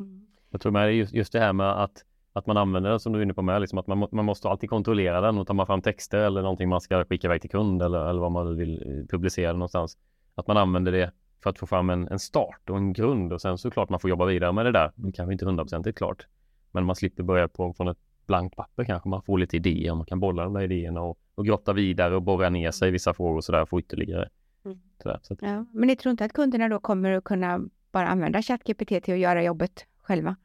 Mm. 0.00 0.26
Jag 0.50 0.60
tror 0.60 0.72
med 0.72 0.96
just, 0.96 1.12
just 1.12 1.32
det 1.32 1.40
här 1.40 1.52
med 1.52 1.82
att, 1.82 2.04
att 2.36 2.46
man 2.46 2.56
använder 2.56 2.90
den 2.90 3.00
som 3.00 3.12
du 3.12 3.18
är 3.18 3.22
inne 3.22 3.34
på 3.34 3.42
med, 3.42 3.60
liksom 3.60 3.78
att 3.78 3.86
man, 3.86 4.08
man 4.10 4.24
måste 4.24 4.48
alltid 4.48 4.70
kontrollera 4.70 5.20
den 5.20 5.38
och 5.38 5.46
tar 5.46 5.54
man 5.54 5.66
fram 5.66 5.82
texter 5.82 6.18
eller 6.18 6.42
någonting 6.42 6.68
man 6.68 6.80
ska 6.80 7.04
skicka 7.04 7.26
iväg 7.26 7.40
till 7.40 7.50
kund 7.50 7.82
eller, 7.82 8.10
eller 8.10 8.20
vad 8.20 8.32
man 8.32 8.56
vill 8.56 8.82
eh, 8.82 9.06
publicera 9.10 9.52
någonstans. 9.52 9.98
Att 10.34 10.46
man 10.46 10.56
använder 10.56 10.92
det 10.92 11.10
för 11.42 11.50
att 11.50 11.58
få 11.58 11.66
fram 11.66 11.90
en, 11.90 12.08
en 12.08 12.18
start 12.18 12.70
och 12.70 12.76
en 12.76 12.92
grund 12.92 13.32
och 13.32 13.40
sen 13.40 13.58
såklart 13.58 13.88
man 13.88 14.00
får 14.00 14.10
jobba 14.10 14.24
vidare 14.24 14.52
med 14.52 14.66
det 14.66 14.72
där. 14.72 14.92
Det 14.94 15.12
kanske 15.12 15.32
inte 15.32 15.44
hundraprocentigt 15.44 15.98
klart. 15.98 16.26
Men 16.70 16.84
man 16.84 16.96
slipper 16.96 17.22
börja 17.22 17.48
på, 17.48 17.72
från 17.72 17.88
ett 17.88 17.98
blankt 18.26 18.56
papper 18.56 18.84
kanske. 18.84 19.08
Man 19.08 19.22
får 19.22 19.38
lite 19.38 19.56
idéer, 19.56 19.94
man 19.94 20.06
kan 20.06 20.20
bolla 20.20 20.44
de 20.44 20.52
där 20.52 20.62
idéerna 20.62 21.00
och, 21.00 21.18
och 21.34 21.46
grotta 21.46 21.72
vidare 21.72 22.16
och 22.16 22.22
borra 22.22 22.48
ner 22.48 22.70
sig 22.70 22.88
i 22.88 22.90
vissa 22.90 23.14
frågor 23.14 23.36
och 23.36 23.44
sådär 23.44 23.62
och 23.62 23.68
få 23.68 23.80
ytterligare. 23.80 24.28
Mm. 24.64 24.78
Sådär. 25.02 25.18
Så 25.22 25.32
att, 25.32 25.42
Ja. 25.42 25.66
Men 25.72 25.86
ni 25.86 25.96
tror 25.96 26.10
inte 26.10 26.24
att 26.24 26.32
kunderna 26.32 26.68
då 26.68 26.80
kommer 26.80 27.12
att 27.12 27.24
kunna 27.24 27.60
bara 27.92 28.08
använda 28.08 28.42
ChatGPT 28.42 28.88
till 28.88 29.14
att 29.14 29.20
göra 29.20 29.42
jobbet 29.42 29.86
själva? 30.02 30.36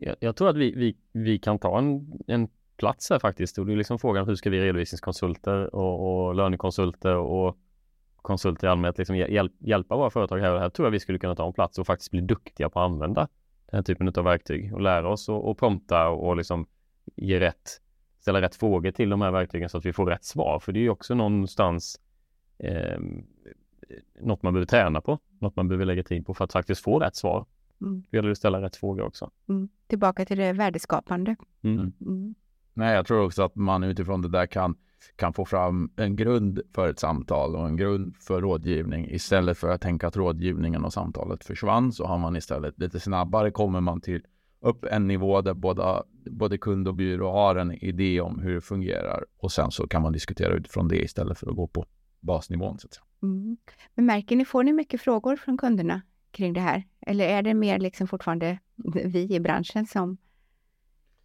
Jag, 0.00 0.16
jag 0.20 0.36
tror 0.36 0.48
att 0.48 0.56
vi, 0.56 0.72
vi, 0.72 0.96
vi 1.12 1.38
kan 1.38 1.58
ta 1.58 1.78
en, 1.78 2.12
en 2.26 2.48
plats 2.76 3.10
här 3.10 3.18
faktiskt. 3.18 3.58
Och 3.58 3.66
det 3.66 3.72
är 3.72 3.76
liksom 3.76 3.98
frågan 3.98 4.26
hur 4.26 4.34
ska 4.34 4.50
vi 4.50 4.60
redovisningskonsulter 4.60 5.74
och, 5.74 6.26
och 6.26 6.34
lönekonsulter 6.34 7.16
och 7.16 7.58
konsulter 8.16 8.66
i 8.66 8.70
allmänhet 8.70 8.98
liksom 8.98 9.16
hjäl, 9.16 9.50
hjälpa 9.58 9.96
våra 9.96 10.10
företag 10.10 10.38
här. 10.38 10.54
Och 10.54 10.60
här 10.60 10.68
tror 10.68 10.86
jag 10.86 10.90
vi 10.92 11.00
skulle 11.00 11.18
kunna 11.18 11.36
ta 11.36 11.46
en 11.46 11.52
plats 11.52 11.78
och 11.78 11.86
faktiskt 11.86 12.10
bli 12.10 12.20
duktiga 12.20 12.70
på 12.70 12.80
att 12.80 12.90
använda 12.90 13.28
den 13.66 13.78
här 13.78 13.82
typen 13.82 14.08
av 14.08 14.24
verktyg 14.24 14.74
och 14.74 14.80
lära 14.80 15.08
oss 15.08 15.28
och, 15.28 15.50
och 15.50 15.58
prompta 15.58 16.08
och, 16.08 16.28
och 16.28 16.36
liksom 16.36 16.66
ge 17.16 17.40
rätt, 17.40 17.80
ställa 18.20 18.40
rätt 18.40 18.54
frågor 18.54 18.90
till 18.90 19.10
de 19.10 19.20
här 19.20 19.30
verktygen 19.30 19.68
så 19.68 19.78
att 19.78 19.86
vi 19.86 19.92
får 19.92 20.06
rätt 20.06 20.24
svar. 20.24 20.60
För 20.60 20.72
det 20.72 20.78
är 20.78 20.82
ju 20.82 20.90
också 20.90 21.14
någonstans 21.14 22.00
eh, 22.58 23.00
något 24.20 24.42
man 24.42 24.52
behöver 24.52 24.66
träna 24.66 25.00
på, 25.00 25.18
något 25.38 25.56
man 25.56 25.68
behöver 25.68 25.84
lägga 25.84 26.02
tid 26.02 26.26
på 26.26 26.34
för 26.34 26.44
att 26.44 26.52
faktiskt 26.52 26.82
få 26.82 26.98
rätt 26.98 27.16
svar. 27.16 27.46
Mm. 27.80 28.04
Det 28.10 28.16
gäller 28.16 28.30
att 28.30 28.38
ställa 28.38 28.62
rätt 28.62 28.76
frågor 28.76 29.02
också. 29.02 29.30
Mm. 29.48 29.68
Tillbaka 29.86 30.24
till 30.24 30.38
det 30.38 30.52
värdeskapande. 30.52 31.36
Mm. 31.62 31.92
Mm. 32.00 32.34
Nej, 32.74 32.94
jag 32.94 33.06
tror 33.06 33.24
också 33.24 33.42
att 33.42 33.54
man 33.54 33.82
utifrån 33.82 34.22
det 34.22 34.28
där 34.28 34.46
kan, 34.46 34.76
kan 35.16 35.32
få 35.32 35.44
fram 35.44 35.90
en 35.96 36.16
grund 36.16 36.60
för 36.74 36.88
ett 36.88 36.98
samtal 36.98 37.56
och 37.56 37.68
en 37.68 37.76
grund 37.76 38.16
för 38.16 38.40
rådgivning. 38.40 39.10
Istället 39.10 39.58
för 39.58 39.68
att 39.68 39.80
tänka 39.80 40.06
att 40.06 40.16
rådgivningen 40.16 40.84
och 40.84 40.92
samtalet 40.92 41.44
försvann 41.44 41.92
så 41.92 42.06
har 42.06 42.18
man 42.18 42.36
istället 42.36 42.78
lite 42.78 43.00
snabbare 43.00 43.50
kommer 43.50 43.80
man 43.80 44.00
till 44.00 44.22
upp 44.60 44.84
en 44.84 45.06
nivå 45.06 45.40
där 45.40 45.54
båda, 45.54 46.02
både 46.30 46.58
kund 46.58 46.88
och 46.88 46.94
byrå 46.94 47.32
har 47.32 47.56
en 47.56 47.72
idé 47.72 48.20
om 48.20 48.38
hur 48.38 48.54
det 48.54 48.60
fungerar 48.60 49.24
och 49.36 49.52
sen 49.52 49.70
så 49.70 49.86
kan 49.86 50.02
man 50.02 50.12
diskutera 50.12 50.54
utifrån 50.54 50.88
det 50.88 51.02
istället 51.02 51.38
för 51.38 51.50
att 51.50 51.56
gå 51.56 51.66
på 51.66 51.86
basnivån. 52.20 52.78
Så 52.78 52.86
att 52.86 52.94
säga. 52.94 53.04
Mm. 53.22 53.56
Men 53.94 54.06
märker 54.06 54.36
ni, 54.36 54.44
får 54.44 54.62
ni 54.62 54.72
mycket 54.72 55.00
frågor 55.00 55.36
från 55.36 55.58
kunderna 55.58 56.02
kring 56.34 56.52
det 56.52 56.60
här? 56.60 56.84
Eller 57.00 57.24
är 57.28 57.42
det 57.42 57.54
mer 57.54 57.78
liksom 57.78 58.06
fortfarande 58.08 58.58
vi 59.04 59.34
i 59.34 59.40
branschen 59.40 59.86
som, 59.86 60.16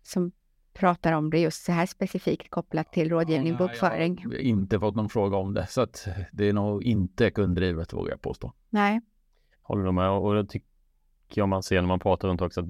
som 0.02 0.32
pratar 0.74 1.14
om 1.14 1.30
det 1.30 1.40
just 1.40 1.64
så 1.64 1.72
här 1.72 1.86
specifikt 1.86 2.50
kopplat 2.50 2.92
till 2.92 3.10
rådgivning, 3.10 3.54
Nej, 3.54 3.58
bokföring? 3.58 4.20
Jag 4.24 4.30
har 4.30 4.38
inte 4.38 4.80
fått 4.80 4.96
någon 4.96 5.10
fråga 5.10 5.38
om 5.38 5.54
det 5.54 5.68
så 5.68 5.82
att 5.82 6.08
det 6.32 6.50
är 6.50 6.54
nog 6.54 6.84
inte 6.84 7.32
kunddrivet 7.32 7.94
vågar 7.94 8.12
jag 8.12 8.22
påstå. 8.22 8.54
Nej. 8.70 9.02
Håller 9.62 9.84
du 9.84 9.92
med? 9.92 10.10
Och 10.10 10.34
det 10.36 10.46
tycker 10.46 10.68
jag 11.34 11.50
man 11.50 11.64
ser 11.64 11.82
när 11.82 11.88
man 11.88 12.00
pratar 12.00 12.28
runt 12.28 12.42
också 12.42 12.62
att 12.62 12.68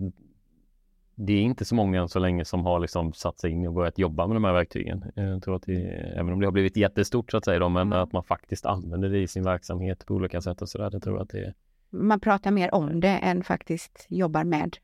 det 1.16 1.34
är 1.34 1.42
inte 1.42 1.66
så 1.66 1.76
många 1.76 2.02
än 2.02 2.10
så 2.10 2.20
länge 2.20 2.46
som 2.46 2.66
har 2.66 2.80
liksom 2.80 3.14
satt 3.14 3.40
sig 3.40 3.52
in 3.52 3.68
och 3.68 3.74
börjat 3.74 3.98
jobba 4.00 4.28
med 4.28 4.36
de 4.36 4.44
här 4.44 4.54
verktygen. 4.54 5.04
Jag 5.16 5.44
tror 5.44 5.56
att 5.56 5.64
det, 5.64 5.82
även 6.16 6.34
om 6.34 6.40
det 6.40 6.48
har 6.48 6.52
blivit 6.52 6.78
jättestort 6.78 7.32
så 7.32 7.38
att 7.38 7.46
säga, 7.46 7.60
då, 7.60 7.70
men 7.70 7.88
Mm. 7.88 8.00
att 8.04 8.12
man 8.12 8.24
faktiskt 8.24 8.66
använder 8.66 9.10
det 9.10 9.20
i 9.20 9.28
sin 9.28 9.44
verksamhet 9.44 10.06
på 10.06 10.14
olika 10.14 10.42
sätt 10.42 10.62
och 10.62 10.70
så 10.70 10.78
där. 10.78 10.90
Det 10.90 11.00
tror 11.00 11.16
jag 11.16 11.24
att 11.24 11.30
det 11.30 11.40
är. 11.40 11.54
Man 11.90 12.20
pratar 12.20 12.52
mer 12.52 12.74
om 12.76 13.00
det 13.00 13.08
än 13.18 13.44
faktiskt 13.44 14.06
jobbar 14.10 14.44
med. 14.44 14.78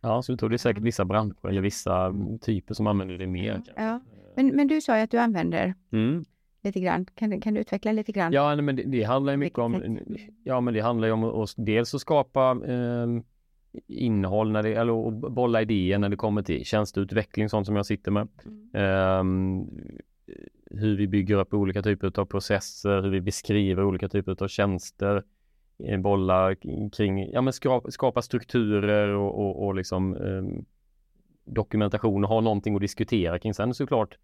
Ja, 0.00 0.22
så 0.22 0.32
jag 0.32 0.38
tror 0.38 0.48
det 0.48 0.56
är 0.56 0.58
säkert 0.58 0.82
vissa 0.82 1.04
branscher 1.04 1.48
eller 1.48 1.60
vissa 1.60 2.14
typer 2.40 2.74
som 2.74 2.86
använder 2.86 3.18
det 3.18 3.26
mer. 3.26 3.62
Ja. 3.76 4.00
Men, 4.36 4.46
men 4.56 4.66
du 4.68 4.80
sa 4.80 4.96
ju 4.96 5.02
att 5.02 5.10
du 5.10 5.18
använder 5.18 5.74
Mm. 5.92 6.24
lite 6.62 6.80
grann. 6.80 7.06
Kan, 7.14 7.30
du- 7.30 7.40
kan 7.40 7.54
du 7.54 7.60
utveckla 7.60 7.92
lite 7.92 8.12
grann? 8.12 8.32
Ja, 8.32 8.54
nej, 8.54 8.64
men 8.64 8.76
det, 8.76 8.82
det 8.82 9.02
handlar 9.02 9.32
ju 9.32 9.36
mycket 9.36 9.58
om, 9.58 9.98
ja 10.44 10.60
men 10.60 10.74
det 10.74 10.80
handlar 10.80 11.08
ju 11.08 11.12
om 11.12 11.24
att, 11.24 11.54
dels 11.56 11.94
att 11.94 12.00
skapa 12.00 12.50
eh, 12.66 13.06
innehåll 13.88 14.52
när 14.52 14.62
det, 14.62 14.74
eller 14.74 15.08
att 15.08 15.32
bolla 15.32 15.62
idéer 15.62 15.98
när 15.98 16.08
det 16.08 16.16
kommer 16.16 16.42
till 16.42 16.64
tjänsteutveckling, 16.64 17.48
sånt 17.48 17.66
som 17.66 17.76
jag 17.76 17.86
sitter 17.86 18.10
med. 18.10 18.28
Mm. 18.44 18.70
Ehm, 18.74 19.64
hur 20.70 20.96
vi 20.96 21.08
bygger 21.08 21.36
upp 21.36 21.54
olika 21.54 21.82
typer 21.82 22.20
av 22.20 22.24
processer, 22.24 23.02
hur 23.02 23.10
vi 23.10 23.20
beskriver 23.20 23.84
olika 23.84 24.08
typer 24.08 24.42
av 24.44 24.48
tjänster, 24.48 25.16
eh, 25.16 25.22
bollar 26.02 26.54
kring, 26.90 27.32
ja 27.32 27.40
men 27.40 27.52
skapa, 27.52 27.90
skapa 27.90 28.22
strukturer 28.22 29.08
och, 29.08 29.38
och, 29.38 29.66
och 29.66 29.74
liksom 29.74 30.16
ehm, 30.16 30.64
dokumentation 31.44 32.24
och 32.24 32.30
ha 32.30 32.40
någonting 32.40 32.74
att 32.74 32.80
diskutera 32.80 33.38
kring. 33.38 33.54
Sen 33.54 33.74
såklart 33.74 34.18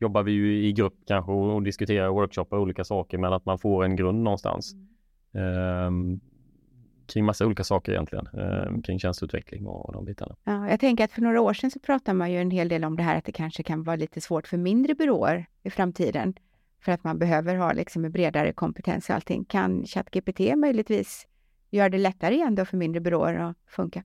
jobbar 0.00 0.22
vi 0.22 0.32
ju 0.32 0.66
i 0.66 0.72
grupp 0.72 0.94
kanske 1.06 1.32
och, 1.32 1.54
och 1.54 1.62
diskuterar 1.62 2.08
workshoppar 2.08 2.56
och 2.56 2.62
olika 2.62 2.84
saker 2.84 3.18
men 3.18 3.32
att 3.32 3.44
man 3.44 3.58
får 3.58 3.84
en 3.84 3.96
grund 3.96 4.22
någonstans. 4.22 4.74
Ehm, 5.34 6.20
kring 7.06 7.24
massa 7.24 7.46
olika 7.46 7.64
saker 7.64 7.92
egentligen, 7.92 8.26
ehm, 8.26 8.82
kring 8.82 8.98
tjänsteutveckling 8.98 9.66
och, 9.66 9.86
och 9.86 9.92
de 9.92 10.04
bitarna. 10.04 10.36
Ja, 10.44 10.70
jag 10.70 10.80
tänker 10.80 11.04
att 11.04 11.12
för 11.12 11.22
några 11.22 11.40
år 11.40 11.54
sedan 11.54 11.70
så 11.70 11.78
pratade 11.78 12.18
man 12.18 12.32
ju 12.32 12.40
en 12.40 12.50
hel 12.50 12.68
del 12.68 12.84
om 12.84 12.96
det 12.96 13.02
här 13.02 13.18
att 13.18 13.24
det 13.24 13.32
kanske 13.32 13.62
kan 13.62 13.82
vara 13.82 13.96
lite 13.96 14.20
svårt 14.20 14.46
för 14.46 14.56
mindre 14.56 14.94
byråer 14.94 15.46
i 15.62 15.70
framtiden 15.70 16.34
för 16.82 16.92
att 16.92 17.04
man 17.04 17.18
behöver 17.18 17.54
ha 17.56 17.72
liksom 17.72 18.04
en 18.04 18.12
bredare 18.12 18.52
kompetens 18.52 19.08
och 19.08 19.14
allting. 19.14 19.44
Kan 19.44 19.86
ChatGPT 19.86 20.40
möjligtvis 20.56 21.26
göra 21.70 21.88
det 21.88 21.98
lättare 21.98 22.34
igen 22.34 22.54
då 22.54 22.64
för 22.64 22.76
mindre 22.76 23.00
byråer 23.00 23.34
att 23.34 23.56
funka? 23.66 24.04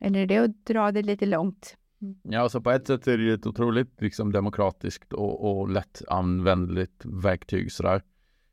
Eller 0.00 0.20
är 0.20 0.26
det 0.26 0.38
att 0.38 0.66
dra 0.66 0.92
det 0.92 1.02
lite 1.02 1.26
långt? 1.26 1.76
Mm. 2.02 2.16
Ja, 2.22 2.40
alltså 2.40 2.60
på 2.60 2.70
ett 2.70 2.86
sätt 2.86 3.06
är 3.06 3.18
det 3.18 3.24
ju 3.24 3.34
ett 3.34 3.46
otroligt 3.46 4.00
liksom, 4.02 4.32
demokratiskt 4.32 5.12
och, 5.12 5.58
och 5.58 5.68
lättanvändligt 5.68 7.04
verktyg 7.04 7.72
sådär. 7.72 8.02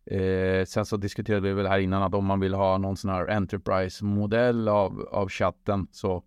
Eh, 0.06 0.65
sen 0.65 0.86
så 0.86 0.97
diskuterade 0.97 1.47
vi 1.47 1.54
väl 1.54 1.67
här 1.67 1.80
innan 1.80 2.04
att 2.04 2.13
om 2.13 2.26
man 2.26 2.39
vill 2.39 2.54
ha 2.54 2.78
någon 2.78 2.97
sån 2.97 3.12
här 3.12 3.28
enterprise-modell 3.28 4.67
av, 4.67 5.02
av 5.12 5.30
chatten 5.30 5.88
så, 5.91 6.23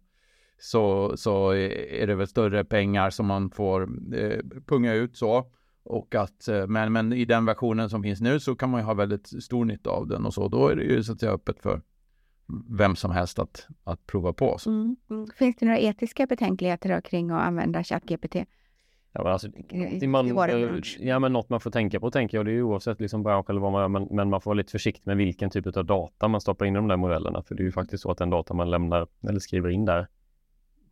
så, 0.58 1.12
så 1.16 1.50
är 1.50 2.06
det 2.06 2.14
väl 2.14 2.26
större 2.26 2.64
pengar 2.64 3.10
som 3.10 3.26
man 3.26 3.50
får 3.50 3.82
eh, 4.14 4.38
punga 4.66 4.94
ut 4.94 5.16
så. 5.16 5.46
Och 5.82 6.14
att, 6.14 6.48
eh, 6.48 6.66
men, 6.66 6.92
men 6.92 7.12
i 7.12 7.24
den 7.24 7.44
versionen 7.44 7.90
som 7.90 8.02
finns 8.02 8.20
nu 8.20 8.40
så 8.40 8.56
kan 8.56 8.70
man 8.70 8.80
ju 8.80 8.84
ha 8.84 8.94
väldigt 8.94 9.44
stor 9.44 9.64
nytta 9.64 9.90
av 9.90 10.06
den 10.08 10.26
och 10.26 10.34
så. 10.34 10.48
Då 10.48 10.68
är 10.68 10.76
det 10.76 10.82
ju 10.82 11.02
så 11.02 11.12
att 11.12 11.20
säga 11.20 11.32
öppet 11.32 11.60
för 11.60 11.80
vem 12.68 12.96
som 12.96 13.10
helst 13.10 13.38
att, 13.38 13.66
att 13.84 14.06
prova 14.06 14.32
på. 14.32 14.58
Så. 14.58 14.70
Mm. 14.70 14.96
Finns 15.34 15.56
det 15.56 15.66
några 15.66 15.78
etiska 15.78 16.26
betänkligheter 16.26 16.94
då 16.94 17.00
kring 17.00 17.30
att 17.30 17.42
använda 17.42 17.84
ChatGPT? 17.84 18.36
Ja, 19.12 19.22
men 19.22 19.32
alltså, 19.32 19.48
man, 20.06 20.50
eh, 20.50 20.80
ja, 20.98 21.18
men 21.18 21.32
något 21.32 21.48
man 21.48 21.60
får 21.60 21.70
tänka 21.70 22.00
på 22.00 22.10
tänker 22.10 22.38
jag, 22.38 22.46
det 22.46 22.50
är 22.50 22.54
ju 22.54 22.62
oavsett 22.62 23.00
liksom 23.00 23.22
bransch 23.22 23.50
eller 23.50 23.60
vad 23.60 23.72
man 23.72 23.80
gör, 23.80 23.88
men, 23.88 24.08
men 24.10 24.30
man 24.30 24.40
får 24.40 24.50
vara 24.50 24.56
lite 24.56 24.72
försiktig 24.72 25.06
med 25.06 25.16
vilken 25.16 25.50
typ 25.50 25.76
av 25.76 25.84
data 25.84 26.28
man 26.28 26.40
stoppar 26.40 26.66
in 26.66 26.74
i 26.74 26.76
de 26.76 26.88
där 26.88 26.96
modellerna. 26.96 27.42
För 27.42 27.54
det 27.54 27.62
är 27.62 27.64
ju 27.64 27.72
faktiskt 27.72 28.02
så 28.02 28.10
att 28.10 28.18
den 28.18 28.30
data 28.30 28.54
man 28.54 28.70
lämnar 28.70 29.06
eller 29.28 29.40
skriver 29.40 29.68
in 29.68 29.84
där 29.84 30.08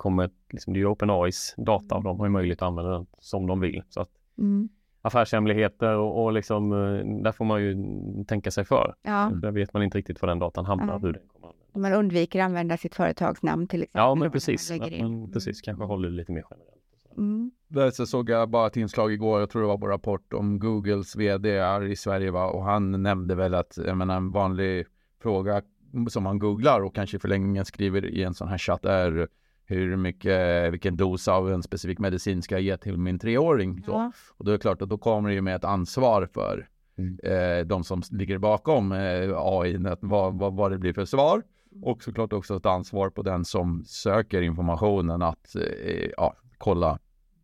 kommer, 0.04 0.30
liksom, 0.50 0.72
det 0.72 0.78
är 0.78 0.80
ju 0.80 0.86
OpenAIs 0.86 1.54
data 1.56 1.94
och 1.94 2.02
de 2.02 2.18
har 2.18 2.26
ju 2.26 2.32
möjlighet 2.32 2.62
att 2.62 2.66
använda 2.66 2.90
den 2.90 3.06
som 3.18 3.46
de 3.46 3.60
vill. 3.60 3.82
Så 3.88 4.00
att 4.00 4.10
mm. 4.38 4.68
affärshemligheter 5.02 5.96
och, 5.96 6.24
och 6.24 6.32
liksom, 6.32 6.72
eh, 6.72 7.22
där 7.22 7.32
får 7.32 7.44
man 7.44 7.62
ju 7.62 7.76
tänka 8.24 8.50
sig 8.50 8.64
för. 8.64 8.94
Ja. 9.02 9.30
Där 9.34 9.50
vet 9.50 9.72
man 9.72 9.82
inte 9.82 9.98
riktigt 9.98 10.22
var 10.22 10.28
den 10.28 10.38
datan 10.38 10.64
hamnar. 10.64 10.98
Hur 10.98 11.12
den 11.12 11.22
kommer 11.28 11.54
man 11.76 11.92
undviker 11.92 12.40
att 12.40 12.44
använda 12.44 12.76
sitt 12.76 12.94
företagsnamn 12.94 13.66
till 13.66 13.82
exempel. 13.82 14.00
Ja, 14.00 14.14
men 14.14 14.30
precis. 14.30 14.70
Man, 14.70 14.98
man 14.98 15.32
precis, 15.32 15.60
kanske 15.60 15.84
håller 15.84 16.08
det 16.08 16.14
lite 16.14 16.32
mer 16.32 16.44
generellt. 16.50 17.16
Mm. 17.16 17.50
Där 17.68 17.90
så 17.90 18.06
såg 18.06 18.30
jag 18.30 18.50
bara 18.50 18.66
ett 18.66 18.76
inslag 18.76 19.12
igår, 19.12 19.40
jag 19.40 19.50
tror 19.50 19.62
det 19.62 19.68
var 19.68 19.78
på 19.78 19.88
Rapport, 19.88 20.32
om 20.32 20.58
Googles 20.58 21.16
vd 21.16 21.48
i 21.90 21.96
Sverige 21.96 22.30
va? 22.30 22.46
och 22.46 22.64
han 22.64 23.02
nämnde 23.02 23.34
väl 23.34 23.54
att 23.54 23.78
jag 23.86 23.96
menar, 23.96 24.16
en 24.16 24.30
vanlig 24.30 24.86
fråga 25.22 25.62
som 26.08 26.22
man 26.22 26.38
googlar 26.38 26.80
och 26.80 26.94
kanske 26.94 27.16
i 27.16 27.20
förlängningen 27.20 27.64
skriver 27.64 28.04
i 28.04 28.22
en 28.22 28.34
sån 28.34 28.48
här 28.48 28.58
chatt 28.58 28.84
är 28.84 29.28
hur 29.66 29.96
mycket, 29.96 30.72
vilken 30.72 30.96
dos 30.96 31.28
av 31.28 31.52
en 31.52 31.62
specifik 31.62 31.98
medicin 31.98 32.42
ska 32.42 32.54
jag 32.54 32.62
ge 32.62 32.76
till 32.76 32.96
min 32.96 33.18
treåring? 33.18 33.84
Ja. 33.86 34.12
Och 34.36 34.44
då 34.44 34.50
är 34.50 34.52
det 34.52 34.62
klart 34.62 34.82
att 34.82 34.88
då 34.88 34.98
kommer 34.98 35.28
det 35.28 35.34
ju 35.34 35.42
med 35.42 35.56
ett 35.56 35.64
ansvar 35.64 36.28
för 36.34 36.68
mm. 36.98 37.18
eh, 37.22 37.66
de 37.66 37.84
som 37.84 38.02
ligger 38.10 38.38
bakom 38.38 38.92
eh, 38.92 39.30
AI, 39.36 39.78
vad, 40.00 40.38
vad, 40.38 40.56
vad 40.56 40.70
det 40.70 40.78
blir 40.78 40.92
för 40.92 41.04
svar. 41.04 41.42
Och 41.82 42.02
såklart 42.02 42.32
också 42.32 42.56
ett 42.56 42.66
ansvar 42.66 43.10
på 43.10 43.22
den 43.22 43.44
som 43.44 43.84
söker 43.86 44.42
informationen 44.42 45.22
att 45.22 45.56
eh, 45.56 46.10
ja, 46.16 46.34
kolla 46.58 46.98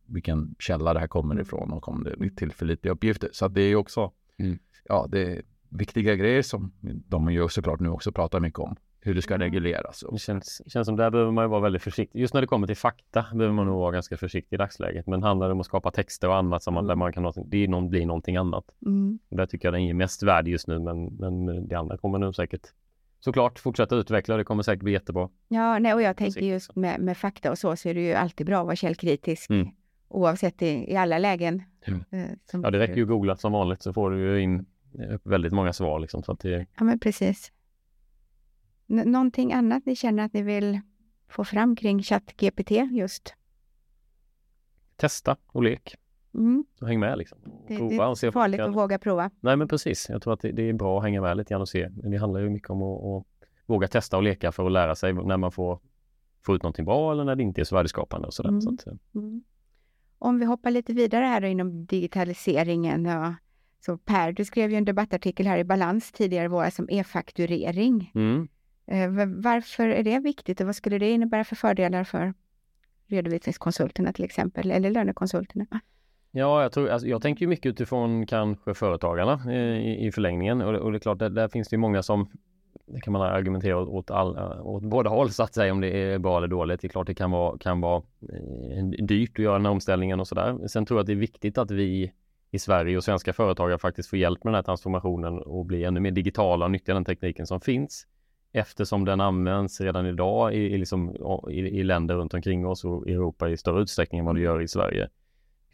vilken 0.07 0.55
källa 0.59 0.95
det 0.95 1.01
här 1.01 1.07
kommer 1.07 1.35
mm. 1.35 1.43
ifrån 1.43 1.73
och 1.73 1.89
om 1.89 2.05
det 2.05 2.27
är 2.27 2.31
tillförlitliga 2.31 2.93
uppgifter. 2.93 3.31
Så 3.33 3.49
det 3.49 3.63
är 3.63 3.77
också, 3.77 4.13
mm. 4.39 4.59
ja, 4.85 5.07
det 5.09 5.21
är 5.21 5.43
viktiga 5.69 6.15
grejer 6.15 6.43
som 6.43 6.73
de 6.81 7.33
ju 7.33 7.49
såklart 7.49 7.81
nu 7.81 7.89
också 7.89 8.13
pratar 8.13 8.41
mycket 8.41 8.59
om 8.59 8.77
hur 9.03 9.15
det 9.15 9.23
ska 9.23 9.39
regleras. 9.39 10.05
Det 10.13 10.19
känns, 10.19 10.63
känns 10.67 10.87
som 10.87 10.97
där 10.97 11.11
behöver 11.11 11.33
man 11.33 11.45
ju 11.45 11.49
vara 11.49 11.61
väldigt 11.61 11.83
försiktig. 11.83 12.21
Just 12.21 12.35
när 12.35 12.41
det 12.41 12.47
kommer 12.47 12.67
till 12.67 12.77
fakta 12.77 13.27
behöver 13.35 13.55
man 13.55 13.67
nog 13.67 13.79
vara 13.79 13.93
ganska 13.93 14.17
försiktig 14.17 14.57
i 14.57 14.59
dagsläget. 14.59 15.07
Men 15.07 15.23
handlar 15.23 15.47
det 15.47 15.53
om 15.53 15.61
att 15.61 15.67
skapa 15.67 15.91
texter 15.91 16.29
och 16.29 16.37
annat 16.37 16.63
som 16.63 16.75
man, 16.75 16.87
där 16.87 16.93
mm. 16.93 16.99
man 16.99 17.13
kan, 17.13 17.33
det 17.51 17.65
är 17.65 17.69
någon, 17.69 17.89
blir 17.89 18.07
någonting 18.07 18.37
annat. 18.37 18.65
Mm. 18.87 19.19
Där 19.29 19.47
tycker 19.47 19.69
jag 19.69 19.75
den 19.75 19.85
ger 19.85 19.95
mest 19.95 20.23
värde 20.23 20.51
just 20.51 20.69
nu, 20.69 20.79
men, 20.79 21.05
men 21.05 21.69
det 21.69 21.75
andra 21.75 21.99
kommer 21.99 22.19
nog 22.19 22.35
säkert 22.35 22.67
såklart 23.21 23.59
fortsätta 23.59 23.97
utveckla. 23.97 24.37
Det 24.37 24.45
kommer 24.45 24.63
säkert 24.63 24.83
bli 24.83 24.93
jättebra. 24.93 25.29
Ja, 25.49 25.79
nej, 25.79 25.95
och 25.95 26.03
jag 26.03 26.17
tänker 26.17 26.41
just 26.41 26.77
med, 26.77 27.01
med 27.01 27.17
fakta 27.17 27.51
och 27.51 27.59
så, 27.59 27.77
så 27.77 27.89
är 27.89 27.95
det 27.95 28.01
ju 28.01 28.13
alltid 28.13 28.47
bra 28.47 28.61
att 28.61 28.67
vara 28.67 28.77
källkritisk. 28.77 29.51
Mm. 29.51 29.69
Oavsett 30.09 30.63
i, 30.63 30.93
i 30.93 30.97
alla 30.97 31.19
lägen. 31.19 31.63
Mm. 31.87 32.05
Eh, 32.11 32.31
ja, 32.53 32.71
det 32.71 32.79
räcker 32.79 32.97
ju 32.97 33.03
att 33.03 33.09
googla 33.09 33.37
som 33.37 33.53
vanligt 33.53 33.83
så 33.83 33.93
får 33.93 34.11
du 34.11 34.19
ju 34.19 34.43
in 34.43 34.67
eh, 34.99 35.19
väldigt 35.23 35.53
många 35.53 35.73
svar. 35.73 36.01
Liksom, 36.01 36.23
så 36.23 36.33
att 36.33 36.41
det... 36.41 36.67
Ja, 36.79 36.85
men 36.85 36.99
precis. 36.99 37.53
N 38.91 39.03
någonting 39.13 39.53
annat 39.53 39.87
ni 39.87 39.97
känner 39.97 40.25
att 40.25 40.33
ni 40.33 40.43
vill 40.43 40.81
få 41.29 41.45
fram 41.45 41.77
kring 41.77 42.03
ChatGPT 42.03 42.71
just? 42.71 43.35
Testa 44.97 45.37
och 45.47 45.63
lek. 45.63 45.97
Mm. 46.35 46.65
Så 46.79 46.87
häng 46.87 47.01
med 47.01 47.19
liksom. 47.19 47.39
Det, 47.69 47.77
prova 47.77 47.89
det 47.89 47.97
är 47.97 48.09
och 48.09 48.19
se 48.19 48.33
farligt 48.33 48.61
att 48.61 48.75
våga 48.75 48.99
prova. 48.99 49.31
Nej 49.41 49.57
men 49.57 49.69
precis. 49.69 50.09
Jag 50.09 50.23
tror 50.23 50.33
att 50.33 50.41
det, 50.41 50.53
det, 50.53 50.69
är 50.69 50.73
bra 50.73 50.99
att 50.99 51.05
hänga 51.05 51.21
med 51.21 51.37
lite 51.37 51.55
grann 51.55 51.61
och 51.61 51.69
se. 51.69 51.89
Men 51.89 52.11
det 52.11 52.17
handlar 52.17 52.41
ju 52.41 52.51
mycket 52.51 52.71
om 52.71 52.83
att, 52.83 53.05
att, 53.05 53.27
våga 53.67 53.89
testa 53.89 54.17
och 54.17 54.23
leka 54.23 54.53
för 54.53 54.67
att 54.67 54.73
lära 54.73 54.95
sig 54.95 55.13
när 55.13 55.37
man 55.37 55.53
får 55.53 55.81
få 56.43 56.55
ut 56.55 56.63
någonting 56.63 56.85
bra 56.85 57.13
eller 57.13 57.25
när 57.25 57.37
det 57.37 57.43
inte 57.43 57.61
är 57.61 57.65
så 57.65 57.75
värdeskapande 57.75 58.27
och 58.27 58.35
sådär. 58.35 58.49
Mm. 58.49 58.61
Så 58.61 58.75
att, 58.75 58.87
eh. 58.87 58.93
mm. 59.15 59.43
Om 60.19 60.39
vi 60.39 60.45
hoppar 60.45 60.71
lite 60.71 60.93
vidare 60.93 61.25
här 61.25 61.45
inom 61.45 61.87
digitaliseringen. 61.87 63.05
Ja. 63.05 63.35
Så 63.81 63.99
Per, 63.99 64.33
du 64.33 64.45
skrev 64.45 64.71
ju 64.71 64.77
en 64.77 64.85
debattartikel 64.85 65.47
här 65.47 65.59
i 65.59 65.65
Balans 65.65 66.13
tidigare 66.13 66.49
våras 66.49 66.79
om 66.79 66.89
e-fakturering. 66.91 68.13
Mm. 68.15 68.49
Eh, 68.91 69.11
varför 69.27 69.89
är 69.89 70.03
det 70.03 70.19
viktigt 70.19 70.61
och 70.61 70.67
vad 70.67 70.77
skulle 70.77 70.99
det 70.99 71.11
innebära 71.11 71.45
för 71.45 71.57
fördelar 71.57 72.05
för 72.05 72.35
redovisningskonsulterna 73.07 74.13
till 74.13 74.25
exempel, 74.25 74.71
eller 74.71 74.91
lönekonsulterna? 74.91 75.67
Ja, 76.31 76.63
jag, 76.63 76.73
tror, 76.73 76.89
alltså, 76.89 77.09
jag 77.09 77.23
tänker 77.23 77.47
mycket 77.47 77.67
utifrån 77.67 78.27
kanske 78.27 78.75
företagarna 78.75 79.53
eh, 79.53 79.79
i, 79.79 80.07
i 80.07 80.13
förlängningen 80.13 80.63
och, 80.63 80.75
och 80.75 80.93
det 80.93 80.99
är 80.99 81.01
klart, 81.01 81.19
där, 81.19 81.31
där 81.31 81.49
finns 81.49 81.69
det 81.69 81.77
många 81.77 82.03
som 82.03 82.29
det 82.87 83.01
kan 83.01 83.13
man 83.13 83.23
argumentera 83.23 83.79
åt, 83.79 84.11
all, 84.11 84.37
eh, 84.37 84.67
åt 84.67 84.83
båda 84.83 85.11
håll 85.11 85.31
så 85.31 85.43
att 85.43 85.55
säga 85.55 85.73
om 85.73 85.81
det 85.81 85.89
är 85.89 86.19
bra 86.19 86.37
eller 86.37 86.49
dåligt. 86.49 86.81
Det 86.81 86.87
är 86.87 86.89
klart 86.89 87.07
det 87.07 87.15
kan 87.15 87.31
vara, 87.31 87.59
kan 87.59 87.81
vara 87.81 88.03
dyrt 88.99 89.31
att 89.31 89.45
göra 89.45 89.53
den 89.53 89.67
här 89.67 89.73
omställningen 89.73 90.21
och 90.21 90.29
sådär. 90.29 90.69
Sen 90.69 90.87
tror 90.87 90.99
jag 90.99 91.03
att 91.03 91.07
det 91.07 91.13
är 91.13 91.17
viktigt 91.17 91.59
att 91.59 91.71
vi 91.71 92.13
i 92.51 92.59
Sverige 92.59 92.97
och 92.97 93.05
svenska 93.05 93.33
företagare 93.33 93.79
faktiskt 93.79 94.11
får 94.11 94.19
hjälp 94.19 94.45
med 94.45 94.53
den 94.53 94.57
här 94.57 94.63
transformationen 94.63 95.39
och 95.39 95.67
bli 95.67 95.85
ännu 95.85 96.01
mer 96.01 96.11
digitala 96.11 96.65
och 96.65 96.71
nyttja 96.71 96.95
den 96.95 97.05
tekniken 97.05 97.47
som 97.47 97.61
finns 97.61 98.07
eftersom 98.53 99.05
den 99.05 99.21
används 99.21 99.81
redan 99.81 100.07
idag 100.07 100.55
i, 100.55 100.59
i, 100.59 100.79
liksom, 100.79 101.17
i, 101.51 101.59
i 101.59 101.83
länder 101.83 102.15
runt 102.15 102.35
omkring 102.35 102.67
oss 102.67 102.85
och 102.85 103.09
i 103.09 103.13
Europa 103.13 103.49
i 103.49 103.57
större 103.57 103.83
utsträckning 103.83 104.19
än 104.19 104.25
vad 104.25 104.35
det 104.35 104.41
gör 104.41 104.63
i 104.63 104.69
Sverige. 104.69 105.09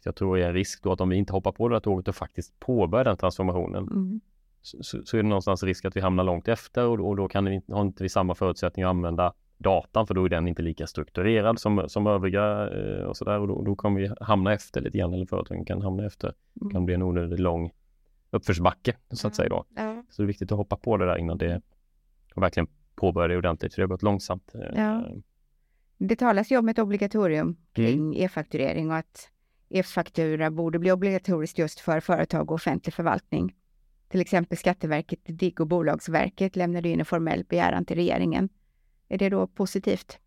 Jag 0.03 0.15
tror 0.15 0.37
det 0.37 0.43
är 0.43 0.47
en 0.47 0.53
risk 0.53 0.83
då 0.83 0.91
att 0.91 1.01
om 1.01 1.09
vi 1.09 1.15
inte 1.15 1.33
hoppar 1.33 1.51
på 1.51 1.69
det 1.69 1.75
här 1.75 1.79
tåget 1.79 2.07
och 2.07 2.15
faktiskt 2.15 2.59
påbörjar 2.59 3.05
den 3.05 3.17
transformationen 3.17 3.83
mm. 3.83 4.21
så, 4.61 5.03
så, 5.05 5.17
är 5.17 5.23
det 5.23 5.29
någonstans 5.29 5.63
risk 5.63 5.85
att 5.85 5.95
vi 5.95 6.01
hamnar 6.01 6.23
långt 6.23 6.47
efter 6.47 6.85
och, 6.85 7.07
och 7.07 7.15
då 7.15 7.27
kan 7.27 7.45
vi, 7.45 7.61
har 7.67 7.81
inte 7.81 8.03
vi 8.03 8.09
samma 8.09 8.35
förutsättningar 8.35 8.87
att 8.87 8.95
använda 8.95 9.33
datan 9.57 10.07
för 10.07 10.13
då 10.13 10.25
är 10.25 10.29
den 10.29 10.47
inte 10.47 10.61
lika 10.61 10.87
strukturerad 10.87 11.59
som, 11.59 11.83
som 11.87 12.07
övriga 12.07 12.69
eh, 12.69 13.03
och 13.03 13.17
sådär 13.17 13.39
och 13.39 13.47
då, 13.47 13.61
då 13.61 13.75
kommer 13.75 14.01
vi 14.01 14.11
hamna 14.21 14.53
efter 14.53 14.81
lite 14.81 14.97
grann 14.97 15.13
eller 15.13 15.25
företagen 15.25 15.65
kan 15.65 15.81
hamna 15.81 16.05
efter. 16.05 16.33
Det 16.53 16.69
kan 16.73 16.85
bli 16.85 16.95
en 16.95 17.03
onödigt 17.03 17.39
lång 17.39 17.71
uppförsbacke 18.31 18.95
så 19.11 19.27
att 19.27 19.35
säga 19.35 19.49
då. 19.49 19.65
Mm. 19.77 20.03
Så 20.09 20.21
det 20.21 20.25
är 20.25 20.27
viktigt 20.27 20.51
att 20.51 20.57
hoppa 20.57 20.75
på 20.75 20.97
det 20.97 21.05
där 21.05 21.17
innan 21.17 21.37
det 21.37 21.61
och 22.37 22.43
verkligen 22.43 22.67
påbörja 22.95 23.27
det 23.27 23.37
ordentligt 23.37 23.73
för 23.73 23.81
det 23.81 23.83
har 23.83 23.89
gått 23.89 24.03
långsamt. 24.03 24.55
Eh, 24.55 24.81
ja. 24.81 25.07
Det 25.97 26.15
talas 26.15 26.51
ju 26.51 26.57
om 26.57 26.69
ett 26.69 26.79
obligatorium 26.79 27.55
kring 27.73 27.99
mm. 27.99 28.13
e-fakturering 28.23 28.91
och 28.91 28.97
att 28.97 29.29
e-faktura 29.69 30.51
borde 30.51 30.79
bli 30.79 30.91
obligatoriskt 30.91 31.57
just 31.57 31.79
för 31.79 31.99
företag 31.99 32.51
och 32.51 32.55
offentlig 32.55 32.93
förvaltning. 32.93 33.55
Till 34.09 34.21
exempel 34.21 34.57
Skatteverket, 34.57 35.19
DIGG 35.25 35.61
och 35.61 35.67
Bolagsverket 35.67 36.55
lämnade 36.55 36.89
in 36.89 36.99
en 36.99 37.05
formell 37.05 37.43
begäran 37.43 37.85
till 37.85 37.95
regeringen. 37.95 38.49
Är 39.09 39.17
det 39.17 39.29
då 39.29 39.47
positivt? 39.47 40.19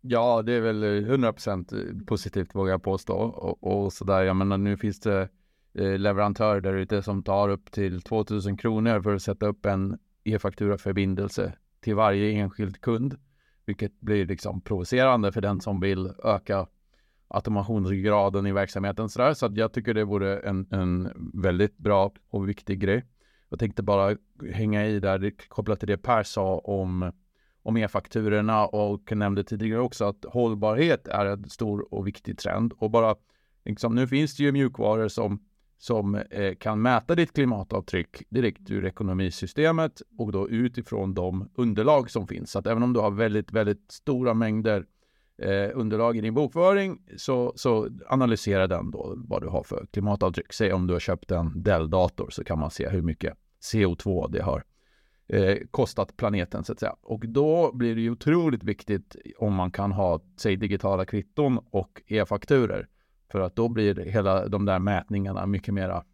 Ja, 0.00 0.42
det 0.42 0.52
är 0.52 0.60
väl 0.60 0.84
100% 0.84 2.04
positivt 2.06 2.54
vågar 2.54 2.70
jag 2.70 2.82
påstå. 2.82 3.14
Och, 3.14 3.84
och 3.84 3.92
sådär, 3.92 4.22
jag 4.22 4.36
menar 4.36 4.58
nu 4.58 4.76
finns 4.76 5.00
det 5.00 5.28
eh, 5.74 5.98
leverantörer 5.98 6.60
där 6.60 6.74
ute 6.74 7.02
som 7.02 7.22
tar 7.22 7.48
upp 7.48 7.72
till 7.72 8.02
2000 8.02 8.56
kronor 8.56 9.00
för 9.00 9.14
att 9.14 9.22
sätta 9.22 9.46
upp 9.46 9.66
en 9.66 9.98
e-fakturaförbindelse 10.34 11.52
till 11.80 11.94
varje 11.94 12.30
enskild 12.30 12.80
kund, 12.80 13.16
vilket 13.66 14.00
blir 14.00 14.26
liksom 14.26 14.60
provocerande 14.60 15.32
för 15.32 15.40
den 15.40 15.60
som 15.60 15.80
vill 15.80 16.12
öka 16.24 16.66
automationsgraden 17.28 18.46
i 18.46 18.52
verksamheten. 18.52 19.08
Så, 19.08 19.18
där. 19.18 19.34
så 19.34 19.52
jag 19.54 19.72
tycker 19.72 19.94
det 19.94 20.04
vore 20.04 20.38
en, 20.38 20.66
en 20.70 21.12
väldigt 21.34 21.78
bra 21.78 22.12
och 22.30 22.48
viktig 22.48 22.80
grej. 22.80 23.04
Jag 23.48 23.58
tänkte 23.58 23.82
bara 23.82 24.16
hänga 24.52 24.86
i 24.86 25.00
där 25.00 25.48
kopplat 25.48 25.78
till 25.78 25.88
det 25.88 25.96
Per 25.96 26.22
sa 26.22 26.58
om, 26.58 27.12
om 27.62 27.76
e-fakturorna 27.76 28.66
och 28.66 29.16
nämnde 29.16 29.44
tidigare 29.44 29.80
också 29.80 30.04
att 30.04 30.24
hållbarhet 30.24 31.08
är 31.08 31.26
en 31.26 31.44
stor 31.44 31.94
och 31.94 32.06
viktig 32.06 32.38
trend. 32.38 32.72
Och 32.78 32.90
bara 32.90 33.16
liksom, 33.64 33.94
nu 33.94 34.08
finns 34.08 34.36
det 34.36 34.42
ju 34.42 34.52
mjukvaror 34.52 35.08
som, 35.08 35.44
som 35.78 36.14
eh, 36.14 36.54
kan 36.54 36.82
mäta 36.82 37.14
ditt 37.14 37.32
klimatavtryck 37.32 38.22
direkt 38.28 38.70
ur 38.70 38.84
ekonomisystemet 38.84 40.02
och 40.18 40.32
då 40.32 40.48
utifrån 40.48 41.14
de 41.14 41.50
underlag 41.54 42.10
som 42.10 42.26
finns. 42.26 42.50
Så 42.50 42.58
att 42.58 42.66
även 42.66 42.82
om 42.82 42.92
du 42.92 43.00
har 43.00 43.10
väldigt, 43.10 43.52
väldigt 43.52 43.92
stora 43.92 44.34
mängder 44.34 44.86
eh, 45.42 45.70
underlag 45.74 46.16
i 46.16 46.20
din 46.20 46.34
bokföring 46.34 46.98
så, 47.16 47.52
så 47.56 47.88
analysera 48.06 48.66
den 48.66 48.90
då 48.90 49.14
vad 49.16 49.42
du 49.42 49.48
har 49.48 49.62
för 49.62 49.86
klimatavtryck. 49.90 50.52
Säg 50.52 50.72
om 50.72 50.86
du 50.86 50.92
har 50.92 51.00
köpt 51.00 51.30
en 51.30 51.62
Dell-dator 51.62 52.30
så 52.30 52.44
kan 52.44 52.58
man 52.58 52.70
se 52.70 52.88
hur 52.88 53.02
mycket 53.02 53.34
CO2 53.72 54.28
det 54.30 54.42
har 54.42 54.64
eh, 55.28 55.56
kostat 55.70 56.16
planeten 56.16 56.64
så 56.64 56.72
att 56.72 56.80
säga. 56.80 56.96
Och 57.02 57.28
då 57.28 57.72
blir 57.74 57.94
det 57.94 58.00
ju 58.00 58.10
otroligt 58.10 58.64
viktigt 58.64 59.16
om 59.38 59.54
man 59.54 59.70
kan 59.70 59.92
ha, 59.92 60.20
säg 60.36 60.56
digitala 60.56 61.04
kvitton 61.04 61.58
och 61.70 62.02
e-fakturer. 62.06 62.88
För 63.30 63.40
att 63.40 63.56
då 63.56 63.68
blir 63.68 63.94
hela 63.94 64.48
de 64.48 64.64
där 64.64 64.78
mätningarna 64.78 65.46
mycket 65.46 65.74
mera 65.74 66.04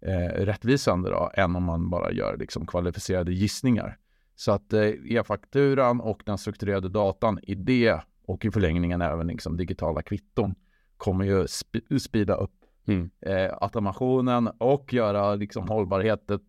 eh, 0.00 0.44
rättvisande 0.44 1.10
då, 1.10 1.30
än 1.34 1.56
om 1.56 1.64
man 1.64 1.90
bara 1.90 2.12
gör 2.12 2.36
liksom 2.36 2.66
kvalificerade 2.66 3.32
gissningar. 3.32 3.98
Så 4.34 4.52
att 4.52 4.72
eh, 4.72 4.90
e-fakturan 5.04 6.00
och 6.00 6.22
den 6.26 6.38
strukturerade 6.38 6.88
datan 6.88 7.38
i 7.42 7.54
det 7.54 8.00
och 8.26 8.44
i 8.44 8.50
förlängningen 8.50 9.02
även 9.02 9.26
liksom 9.26 9.56
digitala 9.56 10.02
kvitton 10.02 10.54
kommer 10.96 11.24
ju 11.24 11.46
sp 11.58 11.72
speeda 12.00 12.34
upp 12.34 12.64
mm. 12.86 13.10
eh, 13.20 13.54
automationen 13.60 14.48
och 14.58 14.92
göra 14.92 15.34
liksom 15.34 15.68
hållbarheten, 15.68 16.40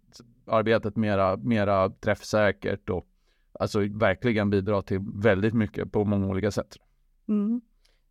arbetet 0.48 0.95
mera, 0.95 1.38
mera 1.38 1.89
träffsäkert 1.89 2.89
och 2.89 3.08
alltså 3.60 3.80
verkligen 3.80 4.50
bidra 4.50 4.82
till 4.82 5.00
väldigt 5.13 5.54
mycket 5.54 5.91
på 5.91 6.06
många 6.06 6.28
olika 6.28 6.52
sätt. 6.52 6.78
Mm. 7.28 7.62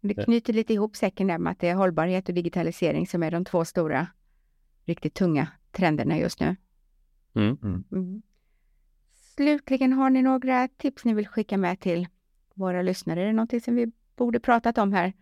Det 0.01 0.15
knyter 0.15 0.53
lite 0.53 0.75
ihop 0.75 0.97
säcken 0.97 1.27
där 1.27 1.39
med 1.39 1.51
att 1.51 1.59
det 1.59 1.69
är 1.69 1.75
hållbarhet 1.75 2.29
och 2.29 2.35
digitalisering 2.35 3.07
som 3.07 3.23
är 3.23 3.31
de 3.31 3.45
två 3.45 3.65
stora, 3.65 4.07
riktigt 4.85 5.15
tunga 5.15 5.49
trenderna 5.73 6.19
just 6.19 6.41
nu. 6.41 6.57
Mm. 7.35 7.59
Mm. 7.63 7.85
mm. 7.93 8.23
Slutligen, 9.37 9.93
har 9.93 10.11
ni 10.11 10.23
några 10.23 10.69
tips 10.69 11.05
ni 11.05 11.15
vill 11.15 11.29
skicka 11.29 11.57
med 11.57 11.81
till 11.81 12.09
våra 12.55 12.83
lyssnare? 12.83 13.23
Är 13.23 13.27
det 13.27 13.33
någonting 13.33 13.61
som 13.61 13.75
vi 13.75 13.93
borde 14.17 14.41
pratat 14.41 14.79
om 14.79 14.93
här? 14.93 15.13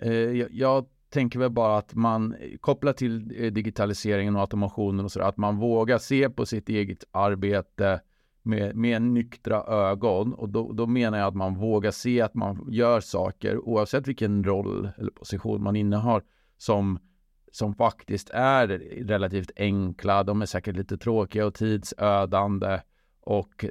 Eh, 0.00 0.12
jag, 0.12 0.48
jag, 0.52 0.86
tänker 1.10 1.38
väl 1.38 1.50
bara 1.50 1.78
att 1.78 1.94
man 1.94 2.36
kopplar 2.60 2.92
till 2.92 3.44
eh, 3.44 3.52
digitaliseringen 3.52 4.36
och 4.36 4.40
automationen 4.40 5.04
och 5.04 5.12
så 5.12 5.20
att 5.20 5.36
man 5.36 5.56
vågar 5.56 5.98
se 5.98 6.30
på 6.30 6.46
sitt 6.46 6.68
eget 6.68 7.04
arbete 7.10 8.00
med, 8.48 8.76
med 8.76 9.02
nyktra 9.02 9.62
ögon 9.62 10.34
och 10.34 10.48
då, 10.48 10.72
då 10.72 10.86
menar 10.86 11.18
jag 11.18 11.26
att 11.28 11.34
man 11.34 11.54
vågar 11.54 11.90
se 11.90 12.20
att 12.20 12.34
man 12.34 12.66
gör 12.70 13.00
saker 13.00 13.58
oavsett 13.68 14.08
vilken 14.08 14.44
roll 14.44 14.90
eller 14.98 15.10
position 15.10 15.62
man 15.62 15.76
innehar 15.76 16.22
som, 16.56 16.98
som 17.52 17.74
faktiskt 17.74 18.30
är 18.30 18.68
relativt 19.06 19.50
enkla. 19.56 20.22
De 20.22 20.42
är 20.42 20.46
säkert 20.46 20.76
lite 20.76 20.98
tråkiga 20.98 21.46
och 21.46 21.54
tidsödande 21.54 22.80
och 23.20 23.64
eh, 23.64 23.70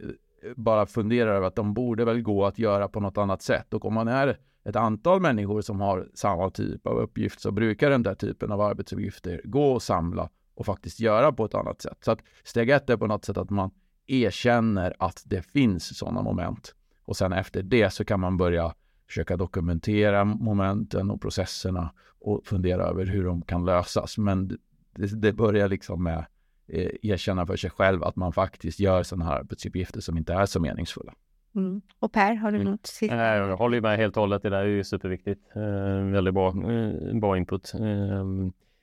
bara 0.56 0.86
funderar 0.86 1.36
över 1.36 1.48
att 1.48 1.56
de 1.56 1.74
borde 1.74 2.06
väl 2.06 2.22
gå 2.22 2.46
att 2.46 2.60
göra 2.60 2.88
på 2.88 3.00
något 3.00 3.18
annat 3.18 3.42
sätt. 3.42 3.74
Och 3.74 3.86
om 3.86 3.94
man 3.94 4.08
är 4.08 4.38
ett 4.66 4.76
antal 4.76 5.22
människor 5.22 5.62
som 5.62 5.82
har 5.82 6.10
samma 6.13 6.50
typ 6.50 6.88
av 6.88 6.98
uppgift 6.98 7.40
så 7.40 7.52
brukar 7.52 7.90
den 7.90 8.04
där 8.04 8.16
typen 8.16 8.52
av 8.52 8.62
arbetsuppgifter 8.62 9.42
gå 9.44 9.76
att 9.76 9.84
samla 9.84 10.30
och 10.56 10.66
faktiskt 10.66 11.00
göra 11.00 11.32
på 11.32 11.46
ett 11.46 11.56
annat 11.56 11.82
sätt. 11.82 11.98
Så 12.02 12.12
att 12.12 12.20
steg 12.44 12.70
ett 12.70 12.90
är 12.90 12.98
på 12.98 13.08
något 13.08 13.26
sätt 13.26 13.38
att 13.38 13.50
man 13.50 13.72
erkänner 14.08 14.93
att 15.00 15.24
det 15.26 15.41
finns 15.41 15.98
sådana 15.98 16.22
moment. 16.22 16.76
Och 17.06 17.17
sen 17.17 17.34
efter 17.34 17.63
det 17.63 17.89
så 17.89 18.06
kan 18.06 18.20
man 18.20 18.38
börja 18.38 18.74
försöka 19.08 19.38
dokumentera 19.38 20.26
momenten 20.26 21.12
och 21.12 21.22
processerna 21.22 21.93
och 22.20 22.46
fundera 22.46 22.84
över 22.84 23.06
hur 23.06 23.24
de 23.24 23.41
kan 23.41 23.65
lösas. 23.65 24.17
Men 24.17 24.48
det, 24.96 25.22
det 25.22 25.34
börjar 25.34 25.67
liksom 25.67 26.04
med 26.04 26.26
eh, 26.67 26.89
erkänna 27.02 27.46
för 27.46 27.56
sig 27.56 27.70
själv 27.70 28.04
att 28.04 28.15
man 28.15 28.34
faktiskt 28.34 28.80
gör 28.80 29.04
sådana 29.04 29.26
här 29.26 29.39
arbetsuppgifter 29.39 30.02
som 30.02 30.17
inte 30.17 30.34
är 30.34 30.46
så 30.46 30.60
meningsfulla. 30.60 31.13
Mm. 31.56 31.82
Och 32.00 32.12
Per, 32.12 32.36
har 32.36 32.52
du 32.52 32.58
mm. 32.58 32.72
något 32.72 32.88
sista? 32.88 33.15
Jag 33.15 33.58
håller 33.58 33.82
med 33.82 33.98
helt 33.98 34.17
och 34.17 34.22
hållet. 34.22 34.41
Det 34.41 34.50
där 34.50 34.60
är 34.60 34.65
ju 34.65 34.84
superviktigt. 34.84 35.41
Eh, 35.56 36.12
väldigt 36.12 36.34
bra, 36.34 36.48
eh, 36.48 37.20
bra 37.20 37.38
input. 37.38 37.74
Eh, 37.74 38.26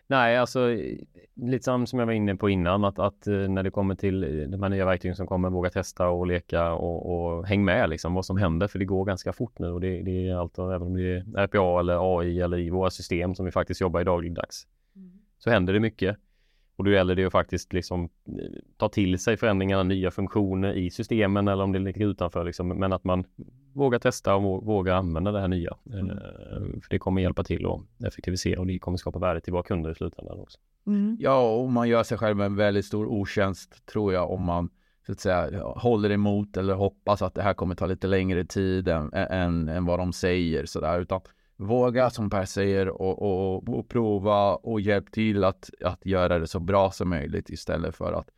nej, 0.07 0.37
alltså 0.37 0.77
lite 1.35 1.65
som, 1.65 1.99
jag 1.99 2.07
var 2.07 2.13
inne 2.13 2.37
på 2.37 2.49
innan 2.49 2.85
att, 2.85 2.99
att 2.99 3.27
eh, 3.27 3.35
när 3.35 3.63
det 3.63 3.71
kommer 3.71 3.95
till 3.95 4.25
eh, 4.25 4.49
de 4.49 4.63
här 4.63 4.69
nya 4.69 4.85
verktygen 4.85 5.17
som 5.17 5.27
kommer, 5.27 5.51
våga 5.51 5.71
testa 5.71 6.09
och 6.09 6.27
leka 6.27 6.73
och, 6.73 7.15
och 7.15 7.47
häng 7.47 7.65
med 7.65 7.91
liksom 7.91 8.15
vad 8.15 8.27
som 8.27 8.37
händer 8.37 8.67
för 8.67 8.79
det 8.79 8.85
går 8.85 9.05
ganska 9.05 9.33
fort 9.33 9.59
nu 9.59 9.71
och 9.71 9.81
det, 9.81 10.03
det 10.03 10.29
är 10.29 10.35
allt, 10.35 10.59
även 10.59 10.83
om 10.83 10.97
det 10.97 11.03
är 11.03 11.47
RPA 11.47 11.81
eller 11.81 12.19
AI 12.19 12.41
eller 12.41 12.59
i 12.59 12.71
våra 12.71 12.91
system 12.91 13.35
som 13.35 13.45
vi 13.45 13.53
faktiskt 13.53 13.81
jobbar 13.81 14.01
i 14.01 14.05
dagligdags 14.05 14.67
mm. 14.97 15.13
så 15.39 15.51
händer 15.51 15.73
det 15.73 15.81
mycket. 15.81 16.17
Och 16.77 16.85
då 16.85 16.91
gäller 16.91 17.15
det 17.15 17.25
att 17.25 17.33
faktiskt 17.33 17.73
liksom 17.73 18.05
eh, 18.05 18.09
ta 18.77 18.89
till 18.89 19.19
sig 19.19 19.37
förändringarna, 19.37 19.83
nya 19.83 20.11
funktioner 20.11 20.73
i 20.73 20.91
systemen 20.91 21.49
eller 21.49 21.65
om 21.65 21.73
det 21.73 21.79
ligger 21.79 22.07
utanför. 22.07 22.45
Liksom, 22.45 22.69
men 22.69 22.93
att 22.93 23.05
man 23.05 23.25
vågar 23.73 23.99
testa 23.99 24.35
och 24.35 24.65
vågar 24.65 24.95
använda 24.95 25.33
det 25.33 25.41
här 25.41 25.49
nya. 25.49 25.77
Mm. 25.93 26.09
För 26.81 26.91
det 26.91 26.99
kommer 26.99 27.23
hjälpa 27.23 27.45
till 27.45 27.67
att 27.67 28.07
effektivisera 28.07 28.61
och 28.61 28.67
det 28.67 28.79
kommer 28.79 28.99
skapa 28.99 29.19
värde 29.19 29.41
till 29.41 29.53
våra 29.53 29.63
kunder 29.63 29.91
i 29.91 29.95
slutändan 29.95 30.41
också. 30.41 30.59
Mm. 30.87 31.17
Ja, 31.21 31.57
och 31.57 31.73
man 31.73 31.89
gör 31.89 32.03
sig 32.03 32.19
själv 32.19 32.41
en 32.41 32.57
väldigt 32.57 32.85
stor 32.85 33.07
otjänst 33.07 33.87
tror 33.87 34.13
jag 34.13 34.31
om 34.31 34.45
man 34.45 34.71
så 35.07 35.13
att 35.13 35.21
säga 35.21 35.63
håller 35.63 36.11
emot 36.11 36.57
eller 36.57 36.75
hoppas 36.75 37.23
att 37.23 37.35
det 37.35 37.43
här 37.43 37.55
kommer 37.55 37.75
ta 37.75 37.87
lite 37.87 38.07
längre 38.07 38.45
tid 38.45 38.89
än, 38.89 39.13
än, 39.13 39.69
än 39.69 39.85
vad 39.85 39.99
de 39.99 40.13
säger 40.13 40.67
sådär. 40.67 41.01
Utan 41.01 41.21
våga 41.57 42.11
som 42.11 42.31
Per 42.31 42.45
säger 42.45 42.89
och, 42.89 43.23
och, 43.23 43.69
och, 43.69 43.89
prova 43.89 44.55
och 44.55 44.81
hjälp 44.81 45.13
till 45.13 45.45
att, 45.45 45.71
att 45.85 46.07
göra 46.07 46.39
det 46.39 46.47
så 46.47 46.61
bra 46.61 46.91
som 46.91 47.09
möjligt 47.09 47.51
istället 47.51 47.97
för 47.97 48.13
att 48.13 48.31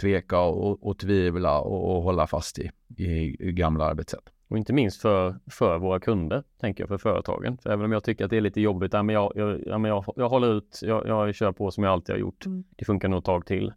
tveka 0.00 0.40
och, 0.40 0.86
och 0.86 0.98
tvivla 0.98 1.60
och, 1.60 1.96
och 1.96 2.02
hålla 2.02 2.26
fast 2.26 2.58
i, 2.58 2.70
i, 2.96 3.52
gamla 3.52 3.84
arbetssätt. 3.84 4.28
Och 4.48 4.58
inte 4.58 4.72
minst 4.72 5.00
för, 5.00 5.36
för 5.50 5.78
våra 5.78 6.00
kunder, 6.00 6.42
tänker 6.60 6.82
jag, 6.82 6.88
för 6.88 6.98
företagen. 6.98 7.58
För 7.62 7.70
även 7.70 7.84
om 7.84 7.92
jag 7.92 8.04
tycker 8.04 8.24
att 8.24 8.30
det 8.30 8.36
är 8.36 8.40
lite 8.40 8.60
jobbigt, 8.60 8.92
ja, 8.92 9.02
men 9.02 9.14
jag, 9.14 9.32
jag, 9.34 9.62
ja, 9.66 9.78
men 9.78 9.88
jag, 9.88 10.04
jag 10.16 10.28
håller 10.28 10.54
ut, 10.54 10.80
jag, 10.82 11.06
jag 11.06 11.34
kör 11.34 11.52
på 11.52 11.70
som 11.70 11.84
jag 11.84 11.92
alltid 11.92 12.14
har 12.14 12.20
gjort. 12.20 12.46
Mm. 12.46 12.64
Det 12.76 12.84
funkar 12.84 13.08
nog 13.08 13.18
ett 13.18 13.24
tag 13.24 13.46
till. 13.46 13.72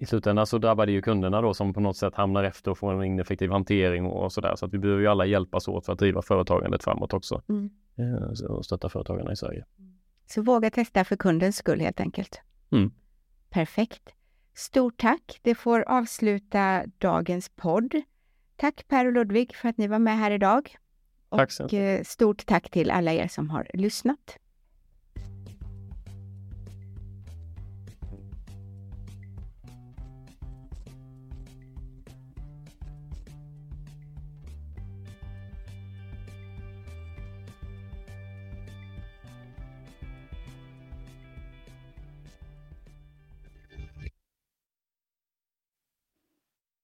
I 0.00 0.06
slutändan 0.06 0.46
så 0.46 0.58
drabbar 0.58 0.86
det 0.86 0.92
ju 0.92 1.02
kunderna 1.02 1.40
då 1.40 1.54
som 1.54 1.74
på 1.74 1.80
något 1.80 1.96
sätt 1.96 2.14
hamnar 2.14 2.44
efter 2.44 2.70
och 2.70 2.78
får 2.78 2.92
en 2.92 3.04
ineffektiv 3.04 3.50
hantering 3.50 4.06
och 4.06 4.32
sådär. 4.32 4.56
Så 4.56 4.66
att 4.66 4.74
vi 4.74 4.78
behöver 4.78 5.00
ju 5.00 5.06
alla 5.08 5.26
hjälpas 5.26 5.68
åt 5.68 5.86
för 5.86 5.92
att 5.92 5.98
driva 5.98 6.22
företagandet 6.22 6.84
framåt 6.84 7.12
också. 7.12 7.42
Mm. 7.48 7.70
Eh, 7.98 8.46
och 8.50 8.64
stötta 8.64 8.88
företagarna 8.88 9.32
i 9.32 9.36
Sverige. 9.36 9.64
Så 10.26 10.42
våga 10.42 10.70
testa 10.70 11.04
för 11.04 11.16
kundens 11.16 11.56
skull 11.56 11.80
helt 11.80 12.00
enkelt. 12.00 12.40
Mm. 12.72 12.90
Perfekt. 13.50 14.02
Stort 14.54 14.96
tack. 14.96 15.40
Det 15.42 15.54
får 15.54 15.80
avsluta 15.88 16.84
dagens 16.98 17.48
podd. 17.48 17.94
Tack 18.56 18.88
Per 18.88 19.06
och 19.06 19.12
Ludvig 19.12 19.54
för 19.54 19.68
att 19.68 19.78
ni 19.78 19.88
var 19.88 19.98
med 19.98 20.18
här 20.18 20.30
idag. 20.30 20.76
Tack 21.30 21.52
så 21.52 21.64
Och 21.64 21.74
eh, 21.74 22.02
stort 22.02 22.46
tack 22.46 22.70
till 22.70 22.90
alla 22.90 23.12
er 23.12 23.28
som 23.28 23.50
har 23.50 23.70
lyssnat. 23.74 24.38